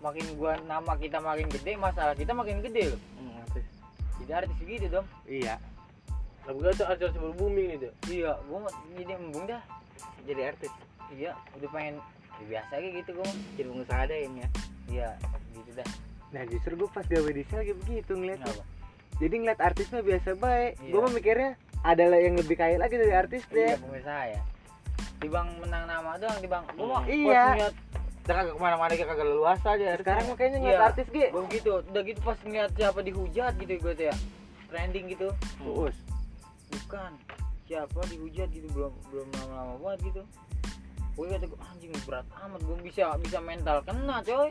makin 0.00 0.24
gua 0.40 0.52
nama 0.64 0.92
kita 0.96 1.18
makin 1.20 1.46
gede 1.52 1.72
masalah 1.76 2.16
kita 2.16 2.32
makin 2.32 2.64
gede 2.64 2.96
loh. 2.96 3.00
Hmm, 3.20 3.44
artis. 3.44 3.64
Jadi 4.24 4.32
artis 4.32 4.56
gitu 4.64 4.86
dong. 4.88 5.06
Iya 5.28 5.60
Gak 6.42 6.74
tuh 6.74 6.86
artis 6.90 7.14
baru 7.14 7.34
booming 7.38 7.66
nih 7.70 7.78
tuh. 7.86 7.92
iya 8.10 8.32
gua 8.50 8.66
mau 8.66 8.72
jadi 8.98 9.12
embung 9.14 9.46
dah. 9.46 9.62
Jadi 10.26 10.40
artis. 10.42 10.72
Iya 11.14 11.32
udah 11.58 11.68
pengen 11.70 11.96
ya 12.40 12.44
biasa 12.48 12.72
aja 12.82 12.88
gitu 12.90 13.10
gua 13.14 13.24
mah. 13.28 13.36
jadi 13.54 13.68
pengusaha 13.70 14.02
deh 14.10 14.18
ini 14.26 14.38
ya. 14.42 14.48
Iya 14.90 15.08
gitu 15.54 15.70
dah. 15.78 15.88
Nah 16.32 16.42
justru 16.48 16.72
gue 16.80 16.88
pas 16.90 17.04
gawe 17.04 17.30
di 17.30 17.44
sel 17.46 17.60
kayak 17.62 17.78
begitu 17.84 18.12
ngeliatnya. 18.16 18.48
Kenapa? 18.48 18.64
Jadi 19.20 19.34
ngeliat 19.38 19.60
artis 19.60 19.86
mah 19.92 20.02
biasa 20.02 20.28
baik. 20.34 20.72
Iya. 20.80 20.90
gue 20.90 21.00
mah 21.04 21.12
mikirnya 21.12 21.50
ada 21.82 22.02
yang 22.14 22.34
lebih 22.38 22.56
kaya 22.58 22.76
lagi 22.78 22.94
dari 22.98 23.12
artis 23.14 23.42
iya 23.52 23.54
deh 23.54 23.72
pengusaha 23.78 24.22
ya. 24.34 24.40
Dibang 25.22 25.48
menang 25.62 25.84
nama 25.86 26.10
doang 26.18 26.38
dibang 26.42 26.62
gua 26.74 26.86
mau 26.88 27.00
Iya. 27.06 27.30
pas 27.30 27.54
ngeliat 27.54 27.74
kita 28.22 28.32
kagak 28.38 28.54
ke 28.54 28.60
mana-mana 28.62 28.92
kita 28.94 29.08
kagak 29.14 29.28
leluasa 29.30 29.68
aja. 29.78 29.86
Sekarang 29.98 30.24
mah 30.26 30.36
kayaknya 30.40 30.58
ngeliat 30.58 30.80
Iya. 30.80 30.88
artis 30.90 31.06
ge 31.14 31.26
gua 31.30 31.42
gitu. 31.46 31.72
Udah 31.86 32.02
gitu 32.02 32.20
pas 32.26 32.38
ngeliat 32.42 32.70
siapa 32.74 33.00
dihujat 33.04 33.52
gitu 33.62 33.72
gua 33.78 33.92
tuh 33.94 34.06
ya. 34.10 34.14
Trending 34.72 35.06
gitu. 35.14 35.28
Uus 35.62 35.94
bukan. 36.72 37.12
Siapa 37.68 38.00
dihujat 38.08 38.48
gitu 38.52 38.68
belum 38.72 38.92
belum 39.12 39.28
lama-lama 39.38 39.74
banget 39.80 40.00
gitu. 40.12 40.22
Gue 41.12 41.26
kata 41.28 41.44
gue 41.44 41.60
anjing 41.60 41.92
berat 42.08 42.26
amat 42.48 42.60
gue 42.64 42.76
bisa 42.80 43.12
bisa 43.20 43.38
mental 43.38 43.84
kena 43.84 44.24
coy. 44.24 44.48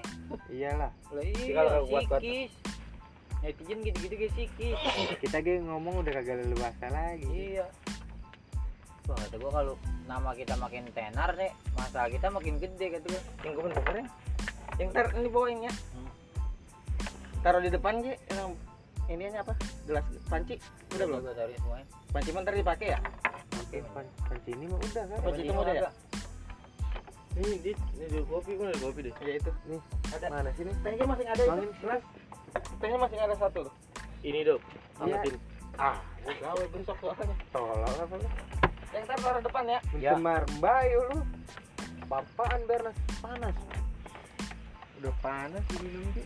Iyalah. 0.54 0.92
Lah 1.10 1.24
iya 1.26 1.62
psikis. 1.86 2.52
Netizen 3.42 3.80
gitu-gitu 3.82 4.16
kayak 4.16 4.34
psikis. 4.38 4.78
Kita 5.18 5.42
ge 5.42 5.58
ngomong 5.66 6.06
udah 6.06 6.14
kagak 6.14 6.46
leluasa 6.46 6.88
lagi. 6.94 7.58
Iya. 7.58 7.66
Wah, 9.10 9.18
kata 9.18 9.36
gue 9.42 9.52
kalau 9.52 9.74
nama 10.06 10.30
kita 10.38 10.54
makin 10.62 10.86
tenar 10.94 11.34
deh 11.34 11.50
masalah 11.74 12.08
kita 12.08 12.30
makin 12.30 12.62
gede 12.62 12.86
kata 12.96 13.06
gue 13.10 13.22
yang 13.42 13.54
gue 13.58 13.64
bener 13.66 13.82
ya? 13.98 14.06
Yang 14.78 14.90
tar 14.94 15.06
ini 15.18 15.30
bawain 15.30 15.60
ya 15.68 15.74
Hmm. 15.74 16.10
taruh 17.42 17.62
di 17.66 17.74
depan 17.74 18.00
Ji 18.06 18.14
yang 19.12 19.20
ininya 19.20 19.40
apa? 19.44 19.54
Gelas. 19.84 20.06
Panci? 20.32 20.56
Udah 20.96 21.06
belum? 21.12 21.22
Taruhin 21.36 21.60
semuanya. 21.60 21.86
Panci 22.16 22.30
mah 22.32 22.42
ntar 22.48 22.54
dipakai 22.56 22.88
ya? 22.96 23.00
Oke, 23.60 23.78
pan 23.92 24.06
panci 24.24 24.50
ini 24.56 24.66
mah 24.72 24.80
udah 24.80 25.04
kan 25.04 25.18
Panci 25.20 25.42
itu 25.44 25.52
udah 25.52 25.76
ya? 25.76 25.92
Ini 27.32 27.52
dit, 27.64 27.80
ini 27.96 28.06
di 28.12 28.20
kopi, 28.28 28.52
mana 28.60 28.76
ada 28.76 28.80
kopi 28.80 29.00
deh. 29.08 29.14
ya 29.24 29.34
itu. 29.40 29.52
Nih 29.68 29.82
ada. 30.16 30.28
mana 30.28 30.50
sini 30.56 30.72
tehnya 30.84 31.06
masih 31.08 31.26
ada 31.28 31.44
Bangin 31.48 31.64
itu 31.64 31.76
gelas 31.80 32.04
tehnya 32.84 32.98
masih 33.00 33.18
ada 33.24 33.36
satu 33.40 33.60
tuh 33.68 33.76
Ini 34.24 34.40
dong. 34.48 34.62
Iya. 35.04 35.16
Angetin. 35.20 35.36
ah 35.80 35.98
gawe 36.24 36.64
bentuk 36.72 36.96
soalnya. 37.04 37.36
Tolol 37.52 37.84
apa 37.84 38.16
lu? 38.16 38.28
Yang 38.92 39.06
tar 39.08 39.20
taruh 39.24 39.42
depan 39.44 39.64
ya. 39.68 39.80
Ya. 40.00 40.12
mencemar 40.16 40.44
bayu 40.64 41.00
lu. 41.12 41.20
Papaan 42.08 42.60
bernas? 42.68 42.98
Panas. 43.24 43.56
Udah 45.00 45.14
panas 45.24 45.64
ini 45.80 46.00
Ki. 46.16 46.24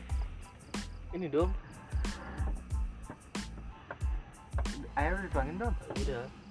Ini 1.15 1.28
dong. 1.30 1.54
Air 4.95 5.12
udah 5.15 5.23
dituangin 5.27 5.55
dong 5.60 5.75
Udah. 5.95 6.44